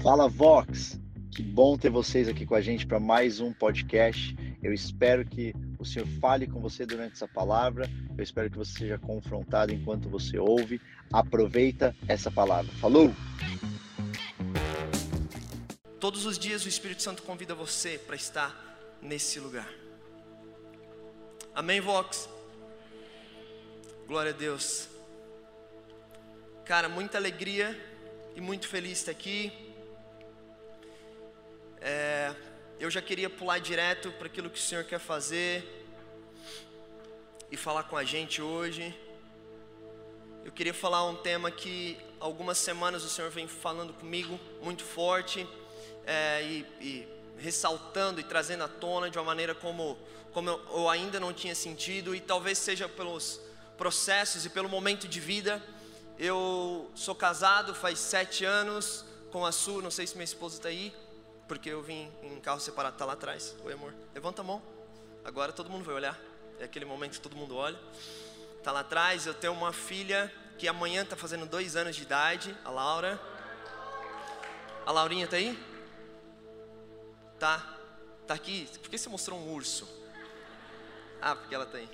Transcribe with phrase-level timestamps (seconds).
[0.00, 0.96] Fala Vox,
[1.32, 4.36] que bom ter vocês aqui com a gente para mais um podcast.
[4.62, 7.90] Eu espero que o Senhor fale com você durante essa palavra.
[8.16, 10.80] Eu espero que você seja confrontado enquanto você ouve.
[11.12, 12.72] Aproveita essa palavra.
[12.74, 13.12] Falou!
[15.98, 19.68] Todos os dias o Espírito Santo convida você para estar nesse lugar.
[21.52, 22.28] Amém, Vox?
[24.06, 24.88] Glória a Deus.
[26.64, 27.76] Cara, muita alegria
[28.36, 29.67] e muito feliz estar aqui.
[31.80, 32.34] É,
[32.80, 35.86] eu já queria pular direto para aquilo que o Senhor quer fazer
[37.52, 38.92] e falar com a gente hoje.
[40.44, 45.46] Eu queria falar um tema que algumas semanas o Senhor vem falando comigo muito forte
[46.04, 49.96] é, e, e, ressaltando e trazendo à tona de uma maneira como,
[50.32, 53.40] como eu, eu ainda não tinha sentido e talvez seja pelos
[53.76, 55.62] processos e pelo momento de vida.
[56.18, 60.70] Eu sou casado faz sete anos com a Su, não sei se minha esposa está
[60.70, 60.92] aí
[61.48, 63.56] porque eu vim em carro separado, tá lá atrás.
[63.64, 63.94] Oi, amor.
[64.14, 64.62] Levanta a mão.
[65.24, 66.20] Agora todo mundo vai olhar.
[66.60, 67.78] É aquele momento que todo mundo olha.
[68.62, 69.26] Tá lá atrás.
[69.26, 73.18] Eu tenho uma filha que amanhã tá fazendo dois anos de idade, a Laura.
[74.84, 75.58] A Laurinha tá aí?
[77.38, 77.78] Tá.
[78.26, 78.68] Tá aqui.
[78.82, 79.88] Por que você mostrou um urso?
[81.20, 81.88] Ah, porque ela tem.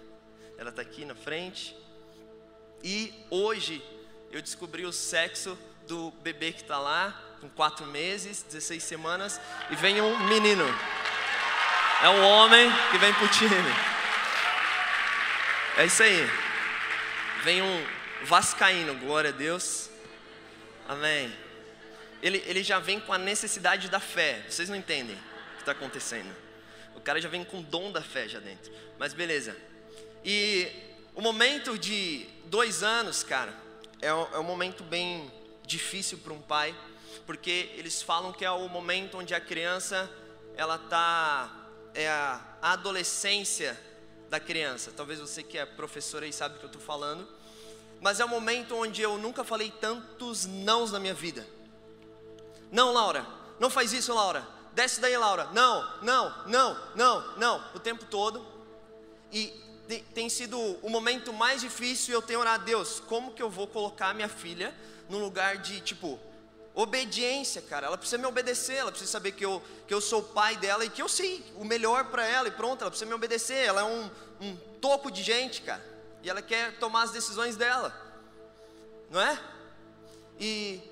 [0.59, 1.77] Ela tá aqui na frente.
[2.83, 3.83] E hoje
[4.33, 9.41] eu descobri o sexo do bebê que está lá, com quatro meses, 16 semanas,
[9.71, 10.65] e vem um menino.
[12.03, 13.55] É um homem que vem para o time.
[15.77, 16.29] É isso aí.
[17.43, 17.87] Vem um
[18.25, 19.91] vascaíno, glória a Deus.
[20.89, 21.33] Amém.
[22.23, 24.45] Ele, ele já vem com a necessidade da fé.
[24.49, 26.35] Vocês não entendem o que está acontecendo.
[26.95, 28.73] O cara já vem com o dom da fé já dentro.
[28.99, 29.57] Mas beleza.
[30.25, 30.69] E
[31.15, 33.55] o momento de dois anos, cara,
[34.01, 35.31] é um, é um momento bem
[35.67, 36.75] difícil para um pai,
[37.27, 40.11] porque eles falam que é o momento onde a criança
[40.57, 43.79] ela tá é a adolescência
[44.29, 44.93] da criança.
[44.97, 47.27] Talvez você que é professora aí sabe o que eu estou falando,
[48.01, 51.47] mas é o momento onde eu nunca falei tantos nãos na minha vida.
[52.71, 53.25] Não, Laura,
[53.61, 54.47] não faz isso, Laura.
[54.73, 55.49] Desce daí, Laura.
[55.53, 57.65] Não, não, não, não, não.
[57.75, 58.45] O tempo todo.
[59.33, 59.53] E
[60.13, 62.13] tem sido o momento mais difícil.
[62.13, 64.75] Eu tenho orado a Deus, como que eu vou colocar minha filha
[65.09, 66.19] num lugar de tipo
[66.75, 67.87] obediência, cara.
[67.87, 70.85] Ela precisa me obedecer, ela precisa saber que eu, que eu sou o pai dela
[70.85, 73.65] e que eu sei o melhor para ela e pronto, ela precisa me obedecer.
[73.65, 74.11] Ela é um,
[74.41, 75.85] um toco de gente, cara.
[76.23, 77.95] E ela quer tomar as decisões dela,
[79.11, 79.39] não é?
[80.41, 80.83] E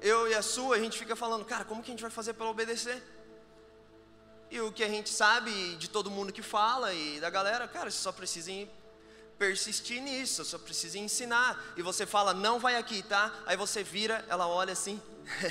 [0.00, 2.32] eu e a sua, a gente fica falando, cara, como que a gente vai fazer
[2.34, 3.02] para obedecer?
[4.50, 7.90] E o que a gente sabe de todo mundo que fala e da galera, cara,
[7.90, 8.50] você só precisa
[9.40, 11.72] persistir nisso, só precisa ensinar.
[11.74, 13.34] E você fala, não vai aqui, tá?
[13.46, 15.00] Aí você vira, ela olha assim,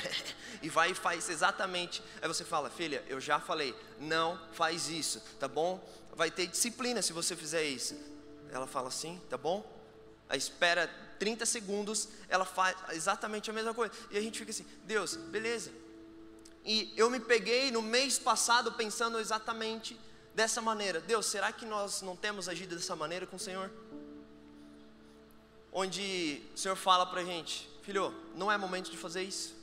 [0.61, 2.03] e vai e faz exatamente.
[2.21, 5.83] Aí você fala, filha, eu já falei, não faz isso, tá bom?
[6.13, 7.97] Vai ter disciplina se você fizer isso.
[8.51, 9.67] Ela fala assim, tá bom?
[10.29, 13.91] Aí espera 30 segundos, ela faz exatamente a mesma coisa.
[14.11, 15.71] E a gente fica assim, Deus, beleza.
[16.63, 19.99] E eu me peguei no mês passado pensando exatamente
[20.39, 21.01] dessa maneira.
[21.01, 23.69] Deus, será que nós não temos agido dessa maneira com o Senhor?
[25.69, 29.53] Onde o Senhor fala para a gente, filho, não é momento de fazer isso.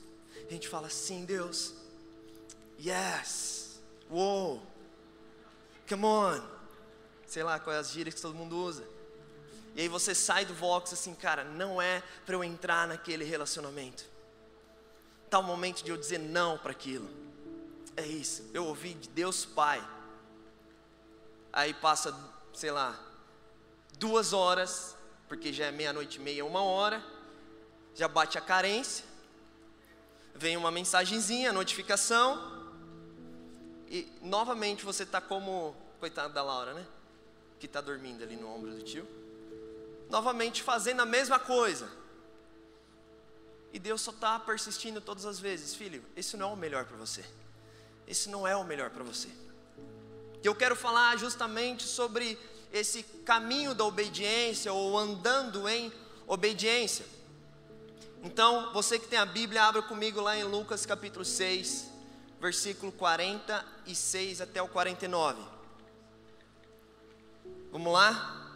[0.47, 1.72] A gente fala, sim, Deus.
[2.78, 3.81] Yes.
[4.10, 4.62] Uou.
[5.88, 6.47] Come on.
[7.26, 8.84] Sei lá quais é as gírias que todo mundo usa.
[9.75, 14.04] E aí você sai do Vox assim, cara, não é para eu entrar naquele relacionamento.
[15.31, 17.09] Tá o momento de eu dizer não para aquilo.
[17.97, 18.44] É isso.
[18.53, 19.96] Eu ouvi de Deus Pai
[21.56, 22.15] aí passa,
[22.53, 22.94] sei lá,
[23.99, 24.94] duas horas,
[25.27, 27.03] porque já é meia-noite e meia, uma hora,
[27.94, 29.06] já bate a carência,
[30.34, 32.55] vem uma mensagenzinha, notificação,
[33.89, 36.87] e novamente você está como, coitado da Laura, né?
[37.59, 39.09] Que está dormindo ali no ombro do tio,
[40.11, 41.91] novamente fazendo a mesma coisa.
[43.72, 46.99] E Deus só está persistindo todas as vezes, filho, isso não é o melhor para
[46.99, 47.25] você.
[48.07, 49.30] Isso não é o melhor para você.
[50.47, 52.39] E eu quero falar justamente sobre
[52.72, 55.93] esse caminho da obediência ou andando em
[56.25, 57.04] obediência.
[58.22, 61.91] Então, você que tem a Bíblia, abra comigo lá em Lucas capítulo 6,
[62.41, 65.43] versículo 46 até o 49.
[67.72, 68.54] Vamos lá?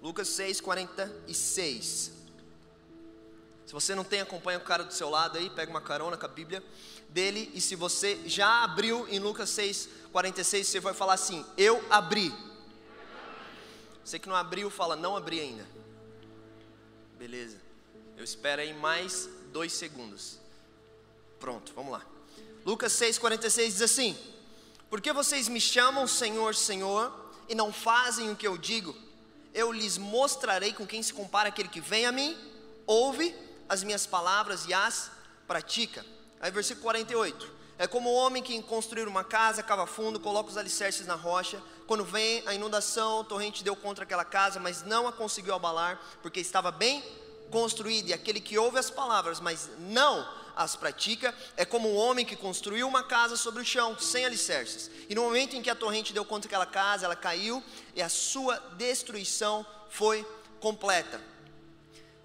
[0.00, 2.19] Lucas 6, 46.
[3.70, 6.26] Se você não tem, acompanha o cara do seu lado aí, pega uma carona com
[6.26, 6.60] a Bíblia
[7.08, 7.52] dele.
[7.54, 12.34] E se você já abriu em Lucas 6, 46, você vai falar assim: Eu abri.
[14.04, 15.64] Você que não abriu, fala, não abri ainda.
[17.16, 17.58] Beleza.
[18.16, 20.40] Eu espero aí mais dois segundos.
[21.38, 22.04] Pronto, vamos lá.
[22.66, 24.18] Lucas 6,46 diz assim:
[24.90, 27.12] Por que vocês me chamam Senhor, Senhor,
[27.48, 28.96] e não fazem o que eu digo?
[29.54, 32.36] Eu lhes mostrarei com quem se compara aquele que vem a mim,
[32.84, 35.12] ouve as minhas palavras e as
[35.46, 36.04] pratica.
[36.40, 37.60] Aí, versículo 48.
[37.78, 41.14] É como o homem que em construir uma casa, cava fundo, coloca os alicerces na
[41.14, 41.62] rocha.
[41.86, 46.00] Quando vem a inundação, o torrente deu contra aquela casa, mas não a conseguiu abalar,
[46.20, 47.02] porque estava bem
[47.50, 48.10] construída.
[48.10, 52.34] E aquele que ouve as palavras, mas não as pratica, é como um homem que
[52.34, 54.90] construiu uma casa sobre o chão, sem alicerces.
[55.08, 57.62] E no momento em que a torrente deu contra aquela casa, ela caiu
[57.94, 60.26] e a sua destruição foi
[60.58, 61.20] completa.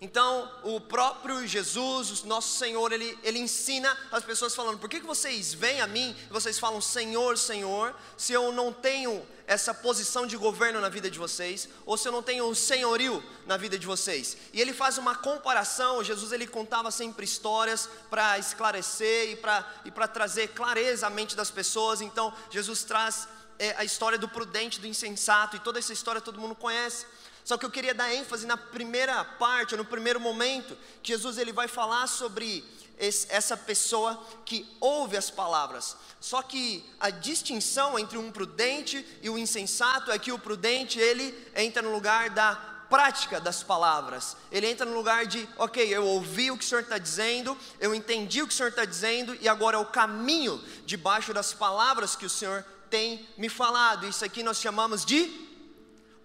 [0.01, 5.00] Então, o próprio Jesus, o nosso Senhor, ele, ele ensina as pessoas falando: por que,
[5.00, 9.74] que vocês vêm a mim e vocês falam Senhor, Senhor, se eu não tenho essa
[9.74, 13.56] posição de governo na vida de vocês, ou se eu não tenho um senhorio na
[13.56, 14.36] vida de vocês?
[14.51, 16.03] E ele faz uma comparação.
[16.03, 21.50] Jesus ele contava sempre histórias para esclarecer e para e trazer clareza à mente das
[21.50, 22.01] pessoas.
[22.01, 26.39] Então, Jesus traz é, a história do prudente, do insensato, e toda essa história todo
[26.39, 27.06] mundo conhece.
[27.45, 31.53] Só que eu queria dar ênfase na primeira parte, no primeiro momento, que Jesus ele
[31.53, 32.65] vai falar sobre
[32.97, 35.95] esse, essa pessoa que ouve as palavras.
[36.19, 41.38] Só que a distinção entre um prudente e o insensato é que o prudente ele
[41.56, 42.56] entra no lugar da
[42.89, 44.36] prática das palavras.
[44.51, 47.94] Ele entra no lugar de, ok, eu ouvi o que o Senhor está dizendo, eu
[47.94, 52.15] entendi o que o Senhor está dizendo e agora é o caminho debaixo das palavras
[52.15, 54.07] que o Senhor tem me falado.
[54.07, 55.45] Isso aqui nós chamamos de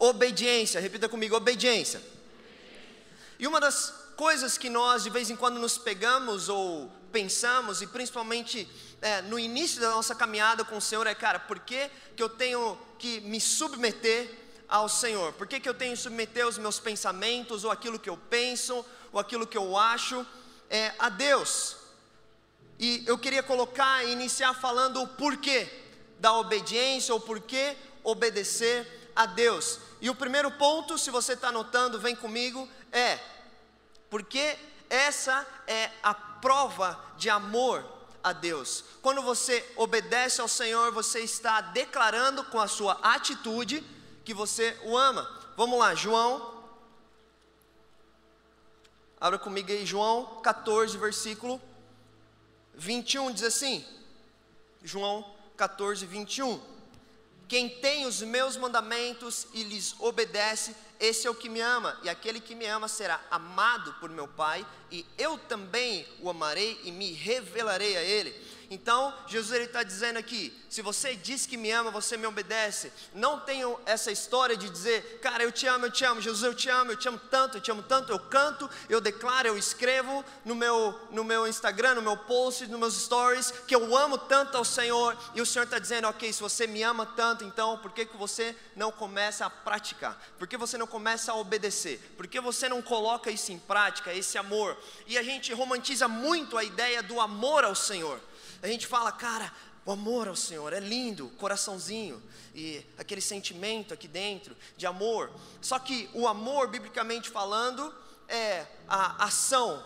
[0.00, 0.80] obediência.
[0.80, 2.02] Repita comigo: obediência.
[3.38, 7.86] E uma das coisas que nós de vez em quando nos pegamos ou pensamos, e
[7.86, 8.68] principalmente
[9.00, 12.28] é, no início da nossa caminhada com o Senhor, é, cara, por que, que eu
[12.28, 14.30] tenho que me submeter
[14.68, 15.32] ao Senhor?
[15.34, 18.84] Por que, que eu tenho que submeter os meus pensamentos, ou aquilo que eu penso,
[19.12, 20.26] ou aquilo que eu acho,
[20.68, 21.76] é, a Deus?
[22.78, 25.68] E eu queria colocar e iniciar falando o porquê
[26.18, 28.86] da obediência, ou porquê obedecer
[29.16, 29.78] a Deus.
[30.00, 33.18] E o primeiro ponto, se você está anotando, vem comigo, é
[34.08, 34.58] porque
[34.88, 37.84] essa é a prova de amor
[38.22, 38.84] a Deus.
[39.02, 43.84] Quando você obedece ao Senhor, você está declarando com a sua atitude
[44.24, 45.28] que você o ama.
[45.56, 46.62] Vamos lá, João.
[49.20, 51.60] Abra comigo aí, João 14, versículo
[52.74, 53.84] 21 diz assim.
[54.82, 56.58] João 14, 21.
[57.50, 62.08] Quem tem os meus mandamentos e lhes obedece, esse é o que me ama, e
[62.08, 66.92] aquele que me ama será amado por meu Pai, e eu também o amarei e
[66.92, 68.30] me revelarei a ele.
[68.72, 72.92] Então, Jesus ele está dizendo aqui: se você diz que me ama, você me obedece.
[73.12, 76.54] Não tenho essa história de dizer, cara, eu te amo, eu te amo, Jesus, eu
[76.54, 78.12] te amo, eu te amo tanto, eu te amo tanto.
[78.12, 82.78] Eu canto, eu declaro, eu escrevo no meu, no meu Instagram, no meu post, nos
[82.78, 85.18] meus stories, que eu amo tanto ao Senhor.
[85.34, 88.16] E o Senhor está dizendo, ok, se você me ama tanto, então por que, que
[88.16, 90.16] você não começa a praticar?
[90.38, 92.14] Por que você não começa a obedecer?
[92.16, 94.80] Por que você não coloca isso em prática, esse amor?
[95.08, 98.29] E a gente romantiza muito a ideia do amor ao Senhor.
[98.62, 99.52] A gente fala, cara,
[99.84, 102.22] o amor ao Senhor é lindo, coraçãozinho,
[102.54, 105.30] e aquele sentimento aqui dentro de amor.
[105.60, 107.94] Só que o amor, biblicamente falando,
[108.28, 109.84] é a ação,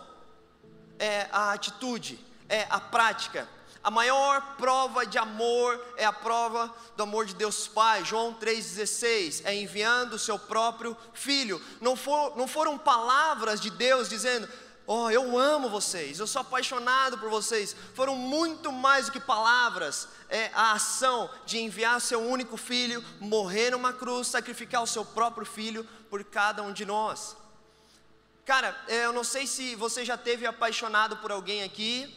[0.99, 3.49] é a atitude, é a prática.
[3.83, 8.03] A maior prova de amor é a prova do amor de Deus Pai.
[8.03, 11.63] João 3,16 é enviando o seu próprio filho.
[11.83, 14.49] Não, for, não foram palavras de Deus dizendo,
[14.87, 17.75] Oh, eu amo vocês, eu sou apaixonado por vocês.
[17.95, 23.71] Foram muito mais do que palavras, é a ação de enviar seu único filho, morrer
[23.71, 27.35] numa cruz, sacrificar o seu próprio filho por cada um de nós.
[28.45, 32.15] Cara, é, eu não sei se você já teve apaixonado por alguém aqui,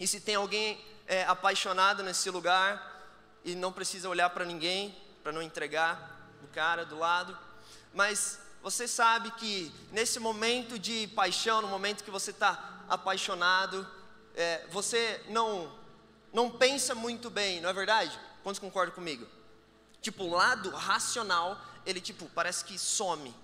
[0.00, 3.04] e se tem alguém é, apaixonado nesse lugar,
[3.44, 7.36] e não precisa olhar para ninguém, para não entregar o cara do lado,
[7.92, 13.88] mas você sabe que nesse momento de paixão, no momento que você está apaixonado,
[14.34, 15.72] é, você não,
[16.34, 18.20] não pensa muito bem, não é verdade?
[18.42, 19.26] Quantos concordam comigo?
[20.02, 23.34] Tipo, o lado racional, ele tipo, parece que some,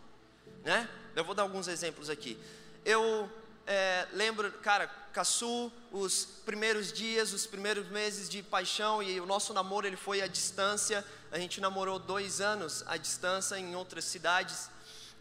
[0.63, 0.91] né?
[1.17, 2.39] Eu vou dar alguns exemplos aqui.
[2.85, 3.33] Eu
[3.67, 9.55] é, lembro, cara, Caçu, os primeiros dias, os primeiros meses de paixão e o nosso
[9.55, 11.03] namoro ele foi à distância.
[11.33, 14.74] A gente namorou dois anos à distância em outras cidades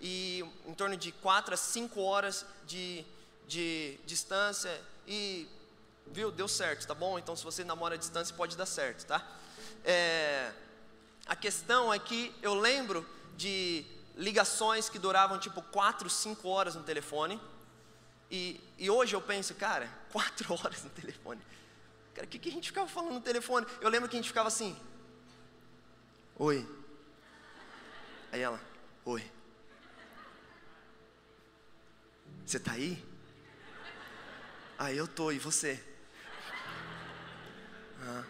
[0.05, 3.05] e em torno de 4 a 5 horas de,
[3.47, 5.47] de distância e
[6.07, 7.17] viu, deu certo, tá bom?
[7.17, 9.25] Então se você namora à distância pode dar certo, tá?
[9.85, 10.51] É,
[11.25, 13.07] a questão é que eu lembro
[13.37, 13.85] de
[14.17, 17.39] ligações que duravam tipo 4, 5 horas no telefone.
[18.29, 21.41] E, e hoje eu penso, cara, 4 horas no telefone.
[22.13, 23.65] Cara, o que, que a gente ficava falando no telefone?
[23.79, 24.77] Eu lembro que a gente ficava assim.
[26.37, 26.67] Oi.
[28.33, 28.59] Aí ela,
[29.05, 29.32] oi.
[32.45, 33.03] Você tá aí?
[34.77, 35.81] Ah, eu tô, e você?
[38.01, 38.23] Ah,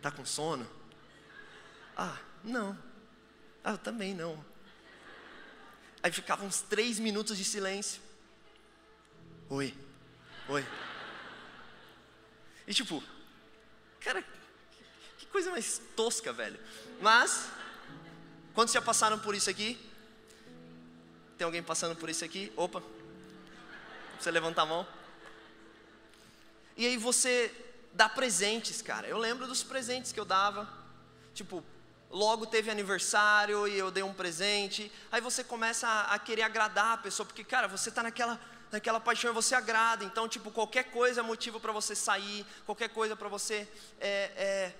[0.00, 0.66] tá com sono?
[1.96, 2.76] Ah, não.
[3.62, 4.42] Ah, eu também não.
[6.02, 8.00] Aí ficava uns três minutos de silêncio.
[9.50, 9.74] Oi,
[10.48, 10.64] oi.
[12.66, 13.02] E tipo,
[14.00, 14.24] cara,
[15.18, 16.58] que coisa mais tosca, velho.
[17.02, 17.50] Mas,
[18.54, 19.78] quantos já passaram por isso aqui?
[21.36, 22.50] Tem alguém passando por isso aqui?
[22.56, 22.82] Opa,
[24.22, 24.86] você levantar a mão.
[26.76, 27.52] E aí você
[27.92, 29.06] dá presentes, cara.
[29.06, 30.68] Eu lembro dos presentes que eu dava.
[31.34, 31.64] Tipo,
[32.10, 34.90] logo teve aniversário e eu dei um presente.
[35.10, 39.00] Aí você começa a, a querer agradar a pessoa, porque, cara, você está naquela, naquela
[39.00, 40.04] paixão e você agrada.
[40.04, 43.68] Então, tipo, qualquer coisa é motivo para você sair, qualquer coisa para você
[44.00, 44.74] é, é,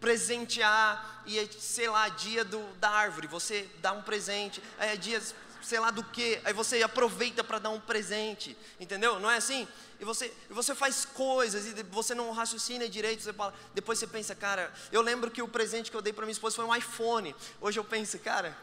[0.00, 1.22] presentear.
[1.26, 4.62] E é, sei lá, dia do, da árvore, você dá um presente.
[4.78, 5.20] É dia
[5.66, 9.18] sei lá do que, aí você aproveita para dar um presente, entendeu?
[9.18, 9.66] Não é assim?
[9.98, 14.06] E você, e você faz coisas e você não raciocina direito, você fala, depois você
[14.06, 16.72] pensa, cara, eu lembro que o presente que eu dei para minha esposa foi um
[16.72, 17.34] iPhone.
[17.60, 18.56] Hoje eu penso, cara,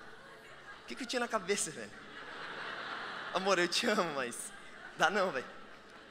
[0.84, 1.92] o que, que eu tinha na cabeça, velho?
[3.34, 4.38] Amor, eu te amo, mas
[4.98, 5.46] dá não, velho.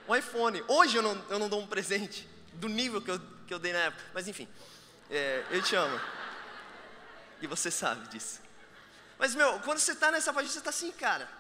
[0.07, 0.63] Um iPhone.
[0.69, 3.73] Hoje eu não, eu não dou um presente do nível que eu, que eu dei
[3.73, 4.47] na época, mas enfim,
[5.11, 5.99] é, eu te amo.
[7.41, 8.43] E você sabe disso.
[9.23, 11.31] Mas, meu, quando você está nessa página, você está assim, cara.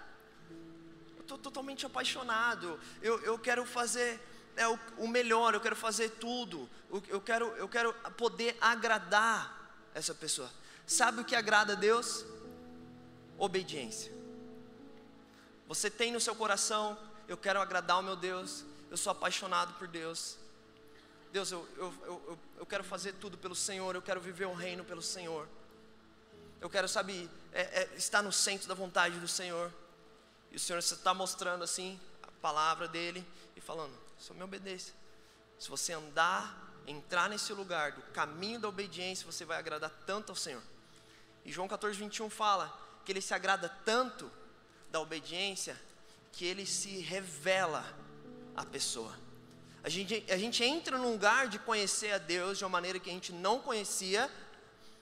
[1.17, 2.79] Eu estou totalmente apaixonado.
[3.03, 4.21] Eu, eu quero fazer
[4.55, 6.71] é, o, o melhor, eu quero fazer tudo.
[7.09, 10.49] Eu quero, eu quero poder agradar essa pessoa.
[10.87, 12.25] Sabe o que agrada a Deus?
[13.37, 14.13] Obediência.
[15.67, 16.97] Você tem no seu coração,
[17.27, 20.39] eu quero agradar o meu Deus, eu sou apaixonado por Deus.
[21.33, 24.85] Deus, eu, eu, eu, eu quero fazer tudo pelo Senhor, eu quero viver o reino
[24.85, 25.49] pelo Senhor.
[26.63, 29.69] Eu quero, sabe, é, é, estar no centro da vontade do Senhor.
[30.49, 33.27] E o Senhor está mostrando assim a palavra dele
[33.57, 34.93] e falando: só me obedeça.
[35.59, 40.37] Se você andar, entrar nesse lugar do caminho da obediência, você vai agradar tanto ao
[40.37, 40.63] Senhor.
[41.45, 42.73] E João 14, 21 fala
[43.05, 44.31] que ele se agrada tanto
[44.89, 45.77] da obediência
[46.31, 47.85] que ele se revela
[48.55, 49.19] à pessoa.
[49.83, 53.11] A gente, a gente entra num lugar de conhecer a Deus de uma maneira que
[53.11, 54.31] a gente não conhecia,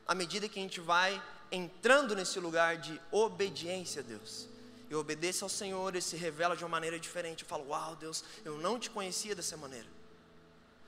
[0.07, 4.49] à medida que a gente vai entrando nesse lugar de obediência a Deus.
[4.89, 7.43] Eu obedeço ao Senhor, Ele se revela de uma maneira diferente.
[7.43, 9.87] Eu falo, uau, Deus, eu não te conhecia dessa maneira.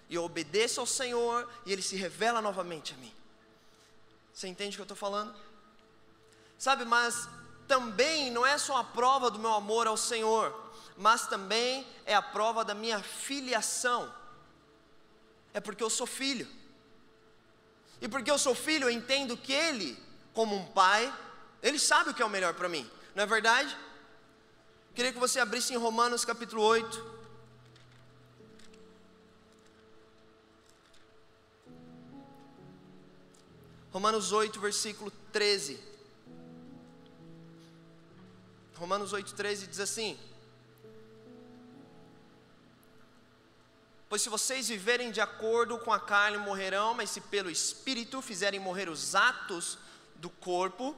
[0.09, 3.13] E eu obedeço ao Senhor e Ele se revela novamente a mim.
[4.35, 5.35] Você entende o que eu estou falando?
[6.59, 7.29] Sabe, mas
[7.69, 10.53] também não é só a prova do meu amor ao Senhor,
[10.97, 14.13] mas também é a prova da minha filiação.
[15.55, 16.49] É porque eu sou filho.
[18.01, 19.97] E porque eu sou filho, eu entendo que Ele
[20.33, 21.13] como um pai,
[21.63, 23.77] ele sabe o que é o melhor para mim, não é verdade?
[24.95, 27.13] Queria que você abrisse em Romanos capítulo 8.
[33.93, 35.79] Romanos 8, versículo 13.
[38.75, 40.19] Romanos 8, 13 diz assim:
[44.09, 48.61] Pois se vocês viverem de acordo com a carne, morrerão, mas se pelo Espírito fizerem
[48.61, 49.79] morrer os atos
[50.23, 50.97] do corpo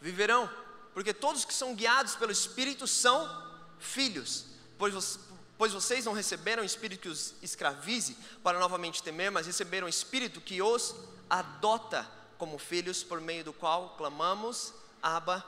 [0.00, 0.48] viverão,
[0.94, 3.44] porque todos que são guiados pelo Espírito são
[3.80, 4.46] filhos,
[4.78, 5.18] pois,
[5.58, 10.62] pois vocês não receberam espírito que os escravize para novamente temer, mas receberam espírito que
[10.62, 10.94] os
[11.28, 14.72] adota como filhos, por meio do qual clamamos,
[15.02, 15.44] Abba,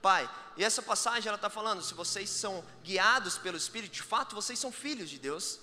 [0.00, 0.28] Pai.
[0.56, 4.58] E essa passagem ela está falando: se vocês são guiados pelo Espírito, de fato vocês
[4.58, 5.58] são filhos de Deus.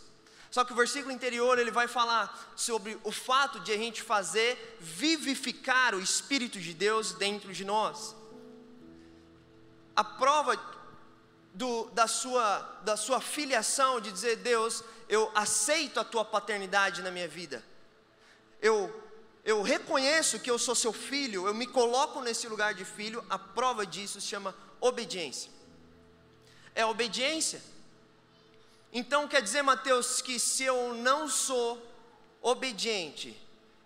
[0.49, 4.77] Só que o versículo interior ele vai falar sobre o fato de a gente fazer
[4.79, 8.15] vivificar o Espírito de Deus dentro de nós.
[9.95, 10.55] A prova
[11.53, 17.11] do, da, sua, da sua filiação, de dizer, Deus, eu aceito a tua paternidade na
[17.11, 17.63] minha vida.
[18.61, 19.03] Eu,
[19.43, 23.37] eu reconheço que eu sou seu filho, eu me coloco nesse lugar de filho, a
[23.37, 25.51] prova disso se chama obediência.
[26.73, 27.61] É obediência
[28.97, 31.69] então quer dizer, Mateus, que se eu não sou
[32.41, 33.29] obediente,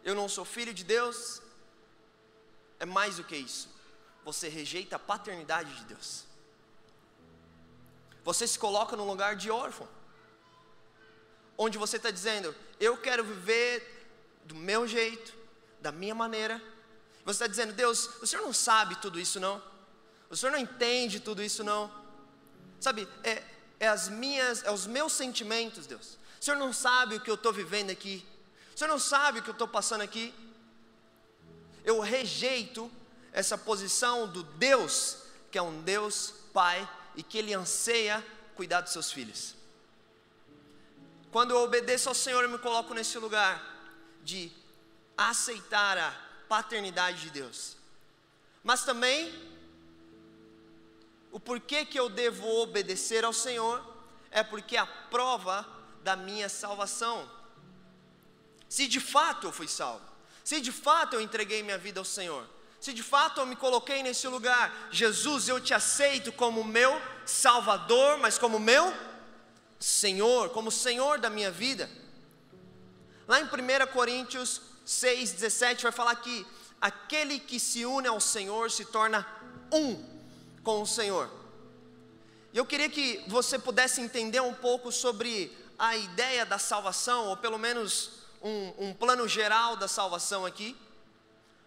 [0.04, 1.42] eu não sou filho de Deus?
[2.80, 3.68] É mais do que isso.
[4.24, 6.26] Você rejeita a paternidade de Deus.
[8.24, 9.88] Você se coloca no lugar de órfão.
[11.58, 14.08] Onde você está dizendo, eu quero viver
[14.46, 15.34] do meu jeito,
[15.82, 16.62] da minha maneira.
[17.26, 19.62] Você está dizendo, Deus, o Senhor não sabe tudo isso não?
[20.30, 21.92] O senhor não entende tudo isso, não.
[22.80, 23.44] Sabe, é,
[23.80, 26.18] é as minhas, é os meus sentimentos, Deus.
[26.40, 28.26] O senhor não sabe o que eu estou vivendo aqui.
[28.76, 30.34] O senhor não sabe o que eu estou passando aqui.
[31.84, 32.92] Eu rejeito
[33.32, 35.18] essa posição do Deus,
[35.52, 39.56] que é um Deus Pai e que Ele anseia cuidar dos seus filhos.
[41.32, 43.64] Quando eu obedeço ao Senhor, eu me coloco nesse lugar
[44.24, 44.52] de
[45.16, 46.12] aceitar a
[46.48, 47.78] paternidade de Deus.
[48.64, 49.32] Mas também,
[51.32, 53.84] o porquê que eu devo obedecer ao Senhor
[54.32, 55.66] é porque é a prova
[56.04, 57.30] da minha salvação.
[58.68, 60.06] Se de fato eu fui salvo,
[60.44, 62.48] se de fato eu entreguei minha vida ao Senhor,
[62.80, 68.18] se de fato eu me coloquei nesse lugar, Jesus, eu te aceito como meu Salvador,
[68.18, 68.94] mas como meu
[69.80, 71.90] Senhor, como Senhor da minha vida.
[73.28, 73.48] Lá em 1
[73.94, 76.46] Coríntios 6,17 vai falar que
[76.82, 79.28] aquele que se une ao Senhor se torna
[79.72, 80.19] um
[80.70, 81.28] com o Senhor.
[82.54, 87.36] E eu queria que você pudesse entender um pouco sobre a ideia da salvação, ou
[87.36, 90.78] pelo menos um, um plano geral da salvação aqui.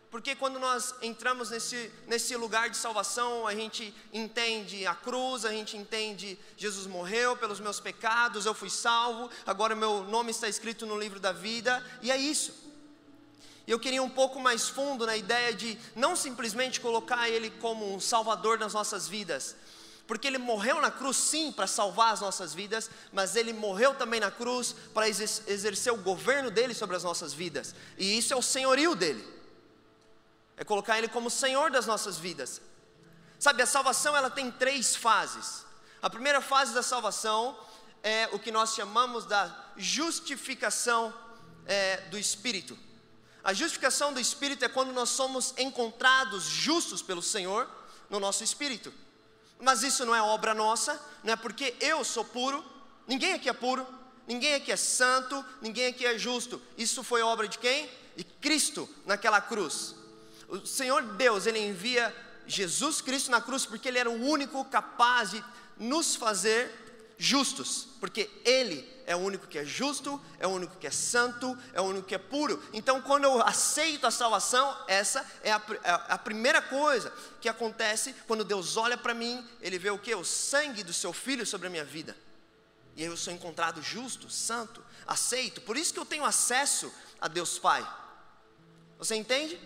[0.09, 5.51] Porque quando nós entramos nesse, nesse lugar de salvação, a gente entende a cruz, a
[5.51, 10.87] gente entende Jesus morreu pelos meus pecados, eu fui salvo, agora meu nome está escrito
[10.87, 12.55] no livro da vida, e é isso.
[13.67, 17.95] E eu queria um pouco mais fundo na ideia de não simplesmente colocar Ele como
[17.95, 19.55] um salvador nas nossas vidas,
[20.07, 24.21] porque Ele morreu na cruz sim para salvar as nossas vidas, mas Ele morreu também
[24.21, 28.43] na cruz para exercer o governo dele sobre as nossas vidas, e isso é o
[28.43, 29.43] senhorio dele
[30.57, 32.61] é colocar Ele como Senhor das nossas vidas.
[33.39, 35.65] Sabe, a salvação ela tem três fases.
[36.01, 37.59] A primeira fase da salvação
[38.03, 41.13] é o que nós chamamos da justificação
[41.67, 42.79] é, do Espírito.
[43.45, 47.69] A justificação do Espírito é quando nós somos encontrados justos pelo Senhor
[48.09, 48.93] no nosso espírito.
[49.61, 52.65] Mas isso não é obra nossa, não é porque eu sou puro,
[53.07, 53.87] ninguém aqui é puro,
[54.27, 56.61] ninguém aqui é santo, ninguém aqui é justo.
[56.77, 57.89] Isso foi obra de quem?
[58.17, 59.95] De Cristo naquela cruz.
[60.49, 62.15] O Senhor Deus, Ele envia
[62.47, 65.45] Jesus Cristo na cruz porque Ele era o único capaz de
[65.79, 66.82] nos fazer
[67.23, 71.57] justos, porque Ele é o único que é justo, é o único que é santo,
[71.73, 72.61] é o único que é puro.
[72.73, 78.13] Então, quando eu aceito a salvação, essa é a, é a primeira coisa que acontece
[78.27, 80.13] quando Deus olha para mim, Ele vê o que?
[80.15, 82.17] O sangue do Seu Filho sobre a minha vida.
[82.97, 85.61] E eu sou encontrado justo, santo, aceito.
[85.61, 87.87] Por isso que eu tenho acesso a Deus Pai.
[88.99, 89.59] Você entende?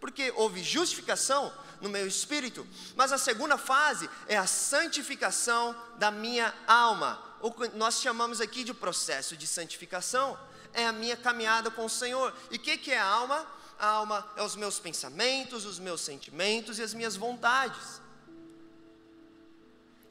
[0.00, 6.54] porque houve justificação no meu espírito, mas a segunda fase é a santificação da minha
[6.66, 7.22] alma.
[7.40, 10.38] O que nós chamamos aqui de processo de santificação
[10.72, 12.34] é a minha caminhada com o Senhor.
[12.50, 13.46] E o que, que é a alma?
[13.78, 18.00] A alma é os meus pensamentos, os meus sentimentos e as minhas vontades.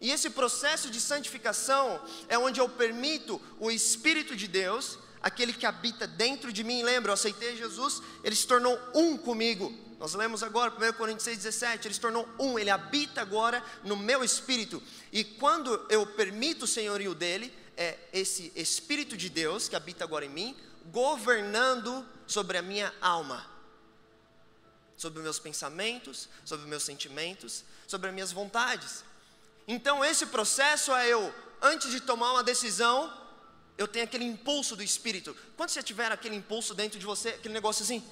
[0.01, 5.65] E esse processo de santificação é onde eu permito o Espírito de Deus aquele que
[5.65, 9.73] habita dentro de mim, lembra, eu aceitei Jesus, ele se tornou um comigo.
[9.99, 14.23] Nós lemos agora, 1 Coríntios 6,17, ele se tornou um, ele habita agora no meu
[14.23, 14.81] espírito.
[15.11, 20.25] E quando eu permito o senhorio dele, é esse Espírito de Deus que habita agora
[20.25, 23.45] em mim, governando sobre a minha alma,
[24.97, 29.03] sobre meus pensamentos, sobre meus sentimentos, sobre as minhas vontades.
[29.67, 33.13] Então, esse processo é eu, antes de tomar uma decisão,
[33.77, 35.35] eu tenho aquele impulso do espírito.
[35.55, 38.03] Quando você tiver aquele impulso dentro de você, aquele negócio assim,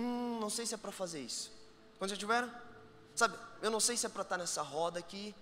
[0.00, 1.52] hum, não sei se é para fazer isso.
[1.98, 2.48] Quando você tiver,
[3.14, 5.34] sabe, eu não sei se é para estar nessa roda aqui.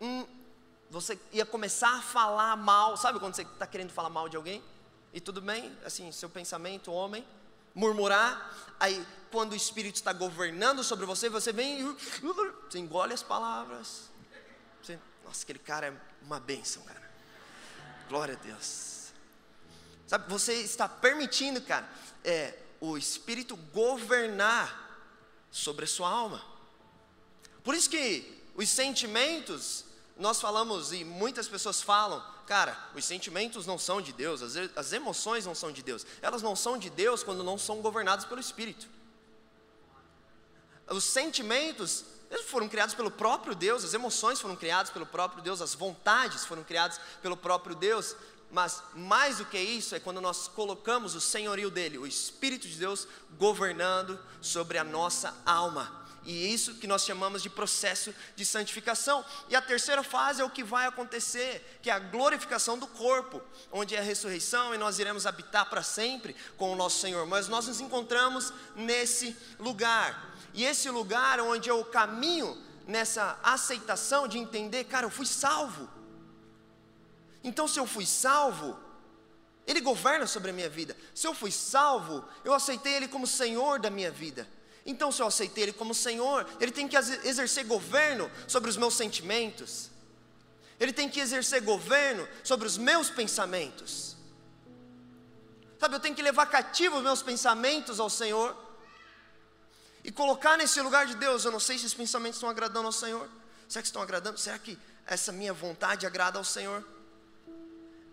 [0.00, 0.26] Hum,
[0.88, 4.62] você ia começar a falar mal, sabe quando você está querendo falar mal de alguém?
[5.12, 7.26] E tudo bem, assim, seu pensamento, homem,
[7.74, 13.22] murmurar, aí quando o Espírito está governando sobre você, você vem e você engole as
[13.22, 14.10] palavras.
[14.82, 17.00] Você, nossa, aquele cara é uma bênção, cara.
[18.08, 19.12] Glória a Deus.
[20.06, 21.88] Sabe, você está permitindo, cara,
[22.24, 24.88] é, o Espírito governar
[25.50, 26.42] sobre a sua alma.
[27.62, 29.84] Por isso que os sentimentos,
[30.16, 34.92] nós falamos e muitas pessoas falam, cara, os sentimentos não são de Deus, as, as
[34.92, 36.06] emoções não são de Deus.
[36.22, 38.88] Elas não são de Deus quando não são governadas pelo Espírito.
[40.88, 45.60] Os sentimentos eles foram criados pelo próprio Deus, as emoções foram criadas pelo próprio Deus,
[45.60, 48.14] as vontades foram criadas pelo próprio Deus,
[48.50, 52.76] mas mais do que isso é quando nós colocamos o senhorio dele, o Espírito de
[52.76, 53.06] Deus
[53.38, 56.00] governando sobre a nossa alma.
[56.24, 59.24] E isso que nós chamamos de processo de santificação.
[59.48, 63.40] E a terceira fase é o que vai acontecer, que é a glorificação do corpo,
[63.72, 67.26] onde é a ressurreição e nós iremos habitar para sempre com o nosso Senhor.
[67.26, 70.36] Mas nós nos encontramos nesse lugar.
[70.52, 75.88] E esse lugar onde eu caminho nessa aceitação de entender, cara, eu fui salvo.
[77.42, 78.78] Então, se eu fui salvo,
[79.66, 80.96] Ele governa sobre a minha vida.
[81.14, 84.46] Se eu fui salvo, eu aceitei Ele como Senhor da minha vida.
[84.84, 88.94] Então, se eu aceitei Ele como Senhor, Ele tem que exercer governo sobre os meus
[88.94, 89.90] sentimentos,
[90.78, 94.16] Ele tem que exercer governo sobre os meus pensamentos.
[95.78, 98.54] Sabe, eu tenho que levar cativo os meus pensamentos ao Senhor
[100.04, 101.44] e colocar nesse lugar de Deus.
[101.44, 103.26] Eu não sei se esses pensamentos estão agradando ao Senhor.
[103.66, 104.38] Será que estão agradando?
[104.38, 106.84] Será que essa minha vontade agrada ao Senhor?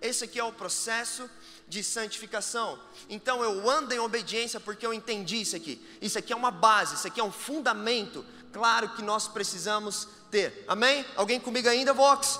[0.01, 1.29] Esse aqui é o processo
[1.67, 2.79] de santificação.
[3.09, 5.85] Então eu ando em obediência porque eu entendi isso aqui.
[6.01, 10.63] Isso aqui é uma base, isso aqui é um fundamento, claro que nós precisamos ter.
[10.67, 11.05] Amém?
[11.15, 12.39] Alguém comigo ainda, Vox?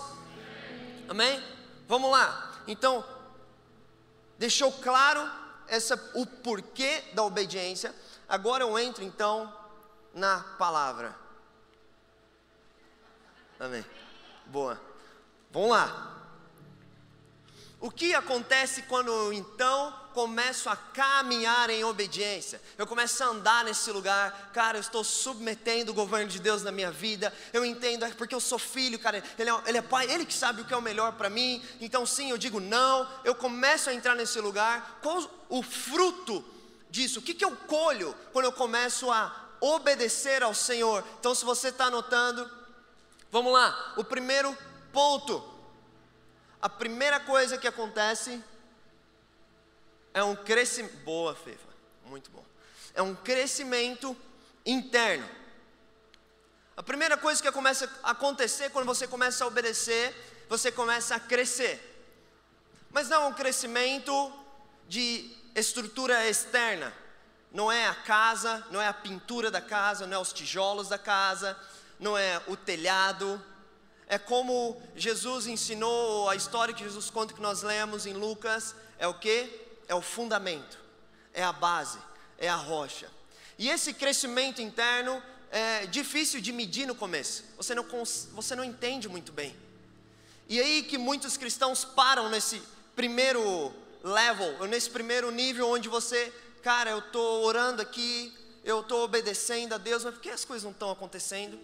[1.09, 1.43] Amém?
[1.87, 2.61] Vamos lá.
[2.67, 3.03] Então,
[4.37, 5.29] deixou claro
[5.67, 7.93] essa, o porquê da obediência.
[8.27, 9.53] Agora eu entro então
[10.13, 11.15] na palavra.
[13.59, 13.85] Amém.
[14.45, 14.79] Boa.
[15.51, 16.16] Vamos lá.
[17.79, 22.59] O que acontece quando eu então começo a caminhar em obediência?
[22.75, 26.71] Eu começo a andar nesse lugar, cara, eu estou submetendo o governo de Deus na
[26.71, 27.31] minha vida.
[27.53, 30.33] Eu entendo, é porque eu sou filho, cara, ele é, ele é pai, ele que
[30.33, 31.63] sabe o que é o melhor para mim.
[31.79, 33.07] Então, sim, eu digo não.
[33.23, 34.99] Eu começo a entrar nesse lugar.
[35.03, 36.43] Qual o fruto
[36.89, 37.19] disso?
[37.19, 41.03] O que, que eu colho quando eu começo a obedecer ao Senhor?
[41.19, 42.49] Então, se você está anotando,
[43.31, 43.93] vamos lá.
[43.97, 44.57] O primeiro
[44.91, 45.56] ponto
[46.61, 48.43] a primeira coisa que acontece
[50.13, 50.95] é um crescimento.
[50.97, 51.69] Boa, Fefa,
[52.05, 52.43] muito bom.
[52.93, 54.17] É um crescimento
[54.65, 55.29] interno.
[56.75, 60.15] A primeira coisa que começa a acontecer quando você começa a obedecer,
[60.49, 61.83] você começa a crescer.
[62.91, 64.33] Mas não é um crescimento
[64.87, 66.93] de estrutura externa.
[67.51, 70.97] Não é a casa, não é a pintura da casa, não é os tijolos da
[70.97, 71.57] casa,
[71.99, 73.43] não é o telhado,
[74.09, 79.07] é como Jesus ensinou, a história que Jesus conta que nós lemos em Lucas, é
[79.07, 79.49] o que?
[79.87, 80.77] É o fundamento,
[81.33, 81.99] é a base,
[82.37, 83.09] é a rocha.
[83.57, 87.85] E esse crescimento interno é difícil de medir no começo, você não,
[88.33, 89.55] você não entende muito bem.
[90.47, 92.61] E aí que muitos cristãos param nesse
[92.95, 99.73] primeiro level, nesse primeiro nível onde você, cara, eu estou orando aqui, eu estou obedecendo
[99.73, 101.59] a Deus, mas por que as coisas não estão acontecendo?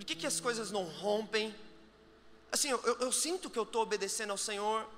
[0.00, 1.54] Por que, que as coisas não rompem?
[2.50, 4.88] Assim, eu, eu sinto que eu estou obedecendo ao Senhor.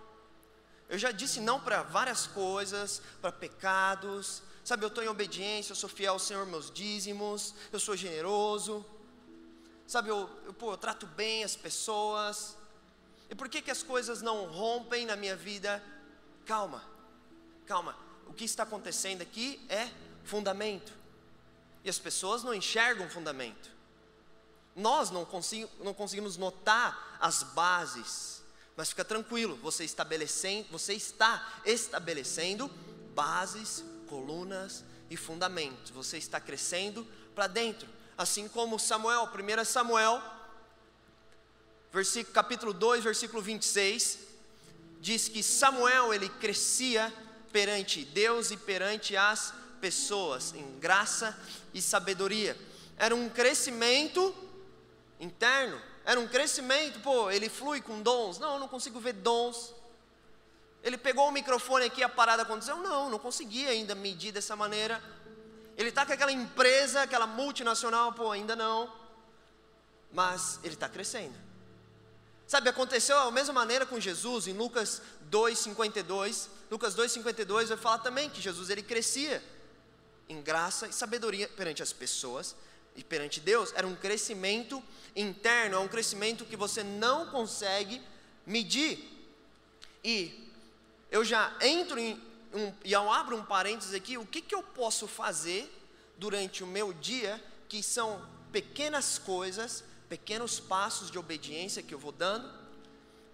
[0.89, 4.45] Eu já disse não para várias coisas, para pecados.
[4.63, 8.87] Sabe, eu estou em obediência, eu sou fiel ao Senhor, meus dízimos, eu sou generoso.
[9.89, 12.57] Sabe, eu, eu, pô, eu trato bem as pessoas.
[13.29, 15.83] E por que, que as coisas não rompem na minha vida?
[16.47, 16.81] Calma,
[17.67, 17.99] calma.
[18.29, 19.91] O que está acontecendo aqui é
[20.23, 20.93] fundamento.
[21.83, 23.82] E as pessoas não enxergam fundamento.
[24.75, 25.27] Nós não,
[25.81, 28.43] não conseguimos notar as bases,
[28.77, 32.69] mas fica tranquilo, você, estabelecendo, você está estabelecendo
[33.15, 35.91] bases, colunas e fundamentos.
[35.91, 40.23] Você está crescendo para dentro, assim como Samuel, 1 Samuel,
[41.93, 44.19] versículo, capítulo 2, versículo 26,
[45.01, 47.13] diz que Samuel ele crescia
[47.53, 51.39] perante Deus e perante as pessoas em graça
[51.75, 52.57] e sabedoria.
[52.97, 54.35] Era um crescimento
[55.23, 58.39] interno, era um crescimento, pô, ele flui com dons.
[58.39, 59.73] Não, eu não consigo ver dons.
[60.83, 62.77] Ele pegou o microfone aqui, a parada aconteceu?
[62.79, 65.03] Não, não consegui ainda medir dessa maneira.
[65.77, 68.93] Ele está com aquela empresa, aquela multinacional, pô, ainda não.
[70.13, 71.39] Mas ele está crescendo.
[72.49, 76.49] Sabe, aconteceu da mesma maneira com Jesus em Lucas 2,52.
[76.69, 79.43] Lucas 2,52 vai falar também que Jesus ele crescia
[80.29, 82.57] em graça e sabedoria perante as pessoas
[82.97, 83.73] e perante Deus.
[83.75, 84.83] Era um crescimento
[85.15, 88.01] interno, é um crescimento que você não consegue
[88.47, 89.09] medir.
[90.05, 90.51] E
[91.11, 92.21] eu já entro em
[92.55, 95.71] um, e eu abro um parênteses aqui, o que, que eu posso fazer
[96.19, 102.13] durante o meu dia, que são pequenas coisas, pequenos passos de obediência que eu vou
[102.13, 102.49] dando,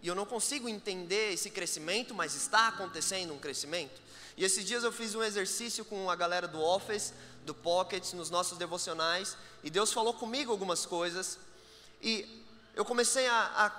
[0.00, 4.00] e eu não consigo entender esse crescimento, mas está acontecendo um crescimento.
[4.36, 7.12] E esses dias eu fiz um exercício com a galera do Office,
[7.44, 11.38] do Pocket, nos nossos devocionais, e Deus falou comigo algumas coisas,
[12.00, 13.72] e eu comecei a,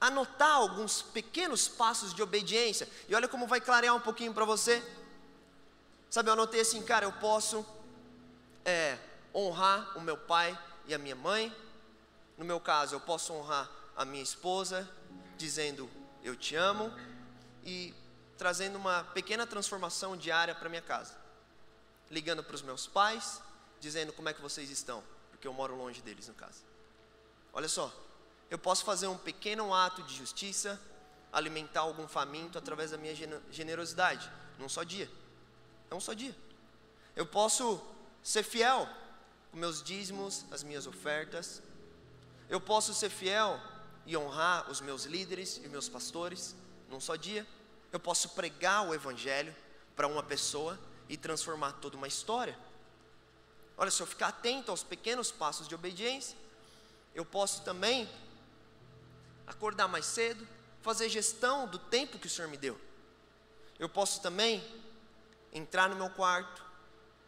[0.00, 2.88] a anotar alguns pequenos passos de obediência.
[3.08, 4.82] E olha como vai clarear um pouquinho para você.
[6.08, 7.66] Sabe, eu anotei assim, cara, eu posso
[8.64, 8.96] é,
[9.34, 10.56] honrar o meu pai
[10.86, 11.54] e a minha mãe.
[12.36, 14.88] No meu caso, eu posso honrar a minha esposa,
[15.36, 15.90] dizendo
[16.22, 16.92] eu te amo
[17.64, 17.92] e
[18.36, 21.17] trazendo uma pequena transformação diária para minha casa.
[22.10, 23.42] Ligando para os meus pais,
[23.80, 25.02] dizendo como é que vocês estão
[25.38, 26.64] porque eu moro longe deles, no caso.
[27.52, 27.94] Olha só,
[28.50, 30.80] eu posso fazer um pequeno ato de justiça,
[31.32, 33.14] alimentar algum faminto através da minha
[33.48, 35.08] generosidade, num só dia.
[35.88, 36.34] É um só dia.
[37.14, 37.80] Eu posso
[38.20, 38.88] ser fiel
[39.52, 41.62] com meus dízimos, as minhas ofertas.
[42.48, 43.60] Eu posso ser fiel
[44.04, 46.56] e honrar os meus líderes e meus pastores
[46.88, 47.46] num só dia.
[47.92, 49.54] Eu posso pregar o evangelho
[49.94, 50.76] para uma pessoa
[51.08, 52.58] e transformar toda uma história.
[53.76, 56.36] Olha, se eu ficar atento aos pequenos passos de obediência,
[57.14, 58.08] eu posso também
[59.46, 60.46] acordar mais cedo,
[60.82, 62.78] fazer gestão do tempo que o Senhor me deu.
[63.78, 64.62] Eu posso também
[65.52, 66.64] entrar no meu quarto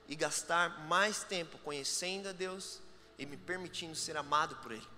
[0.09, 2.81] e gastar mais tempo conhecendo a Deus
[3.19, 4.89] e me permitindo ser amado por Ele.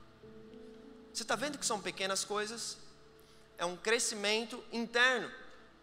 [1.13, 2.79] Você está vendo que são pequenas coisas?
[3.59, 5.31] É um crescimento interno.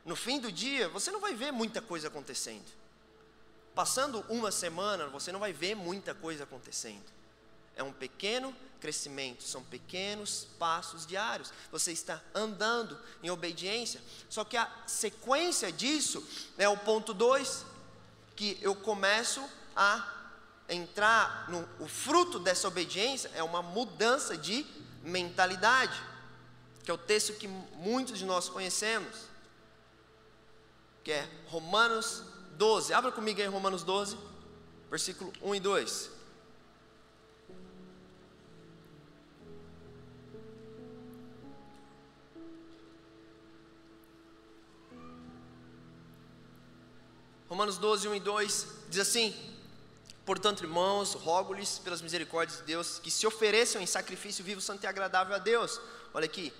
[0.04, 2.79] No fim do dia, você não vai ver muita coisa acontecendo.
[3.80, 7.06] Passando uma semana, você não vai ver muita coisa acontecendo.
[7.78, 11.54] É um pequeno crescimento, são pequenos passos diários.
[11.72, 14.02] Você está andando em obediência.
[14.30, 16.22] Só que a sequência disso
[16.58, 17.65] é o ponto 2,
[18.36, 19.42] que eu começo
[19.74, 20.06] a
[20.68, 24.65] entrar no o fruto dessa obediência é uma mudança de
[25.04, 25.98] mentalidade,
[26.84, 29.15] que é o texto que muitos de nós conhecemos,
[31.02, 32.26] que é Romanos
[32.60, 32.93] 12.
[32.93, 34.17] Abra comigo aí Romanos 12,
[34.89, 36.12] versículo 1 e 2.
[47.48, 49.34] Romanos 12, 1 e 2 diz assim:
[50.26, 54.88] Portanto, irmãos, rogo-lhes pelas misericórdias de Deus que se ofereçam em sacrifício vivo, santo e
[54.88, 55.80] agradável a Deus.
[56.13, 56.52] Olha aqui,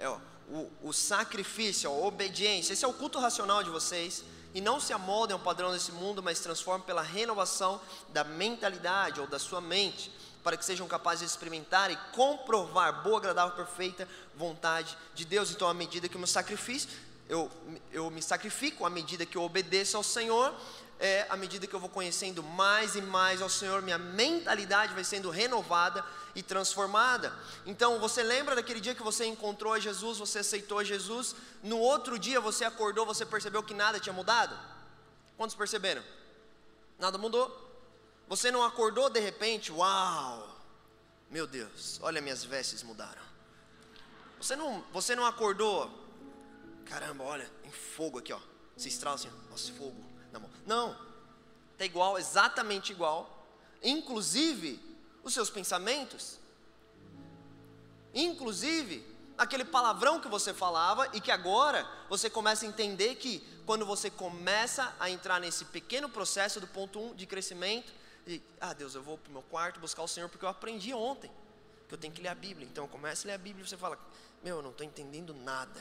[0.00, 4.24] é, ó, o, o sacrifício, a obediência, esse é o culto racional de vocês.
[4.54, 9.26] E não se amoldem ao padrão desse mundo, mas transformem pela renovação da mentalidade ou
[9.26, 10.10] da sua mente,
[10.42, 15.50] para que sejam capazes de experimentar e comprovar boa, agradável, perfeita vontade de Deus.
[15.50, 16.88] Então, à medida que o meu sacrifício
[17.28, 17.50] eu,
[17.92, 20.54] eu me sacrifico à medida que eu obedeço ao Senhor,
[21.04, 25.04] é, à medida que eu vou conhecendo mais e mais ao Senhor, minha mentalidade vai
[25.04, 26.02] sendo renovada
[26.34, 27.30] e transformada.
[27.66, 32.40] Então, você lembra daquele dia que você encontrou Jesus, você aceitou Jesus, no outro dia
[32.40, 34.58] você acordou, você percebeu que nada tinha mudado?
[35.36, 36.02] Quantos perceberam?
[36.98, 37.52] Nada mudou.
[38.26, 40.58] Você não acordou de repente, uau,
[41.30, 43.20] meu Deus, olha minhas vestes mudaram.
[44.40, 45.90] Você não, você não acordou,
[46.86, 48.40] caramba, olha, tem fogo aqui, ó.
[48.74, 50.50] Você estrala assim, nossa, fogo na mão.
[50.66, 50.96] Não,
[51.72, 53.46] está igual, exatamente igual.
[53.82, 54.78] Inclusive,
[55.22, 56.38] os seus pensamentos.
[58.12, 59.04] Inclusive,
[59.38, 64.10] aquele palavrão que você falava e que agora você começa a entender que quando você
[64.10, 67.92] começa a entrar nesse pequeno processo do ponto 1 um de crescimento,
[68.26, 70.92] de, ah Deus, eu vou para o meu quarto buscar o Senhor porque eu aprendi
[70.92, 71.30] ontem
[71.88, 72.68] que eu tenho que ler a Bíblia.
[72.70, 73.98] Então começa a ler a Bíblia e você fala,
[74.42, 75.80] meu, eu não estou entendendo nada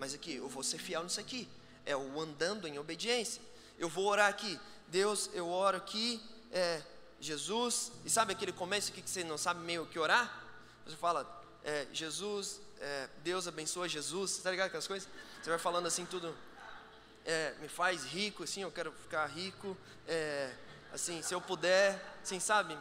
[0.00, 1.46] mas aqui, eu vou ser fiel nisso aqui.
[1.84, 3.42] É o andando em obediência.
[3.80, 4.60] Eu vou orar aqui.
[4.88, 6.22] Deus, eu oro aqui.
[6.52, 6.82] É,
[7.18, 7.90] Jesus.
[8.04, 10.44] E sabe aquele começo que você não sabe meio que orar?
[10.84, 11.26] Você fala,
[11.64, 14.36] é, Jesus, é, Deus abençoa Jesus.
[14.36, 15.08] Tá ligado com as coisas?
[15.42, 16.36] Você vai falando assim tudo.
[17.24, 19.74] É, me faz rico, assim, eu quero ficar rico.
[20.06, 20.52] É,
[20.92, 22.76] assim, se eu puder, assim, sabe?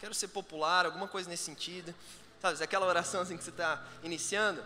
[0.00, 1.94] Quero ser popular, alguma coisa nesse sentido.
[2.40, 4.64] Sabe, aquela oração assim que você está iniciando.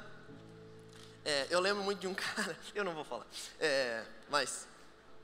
[1.27, 3.27] É, eu lembro muito de um cara, eu não vou falar,
[3.61, 4.67] é, mas,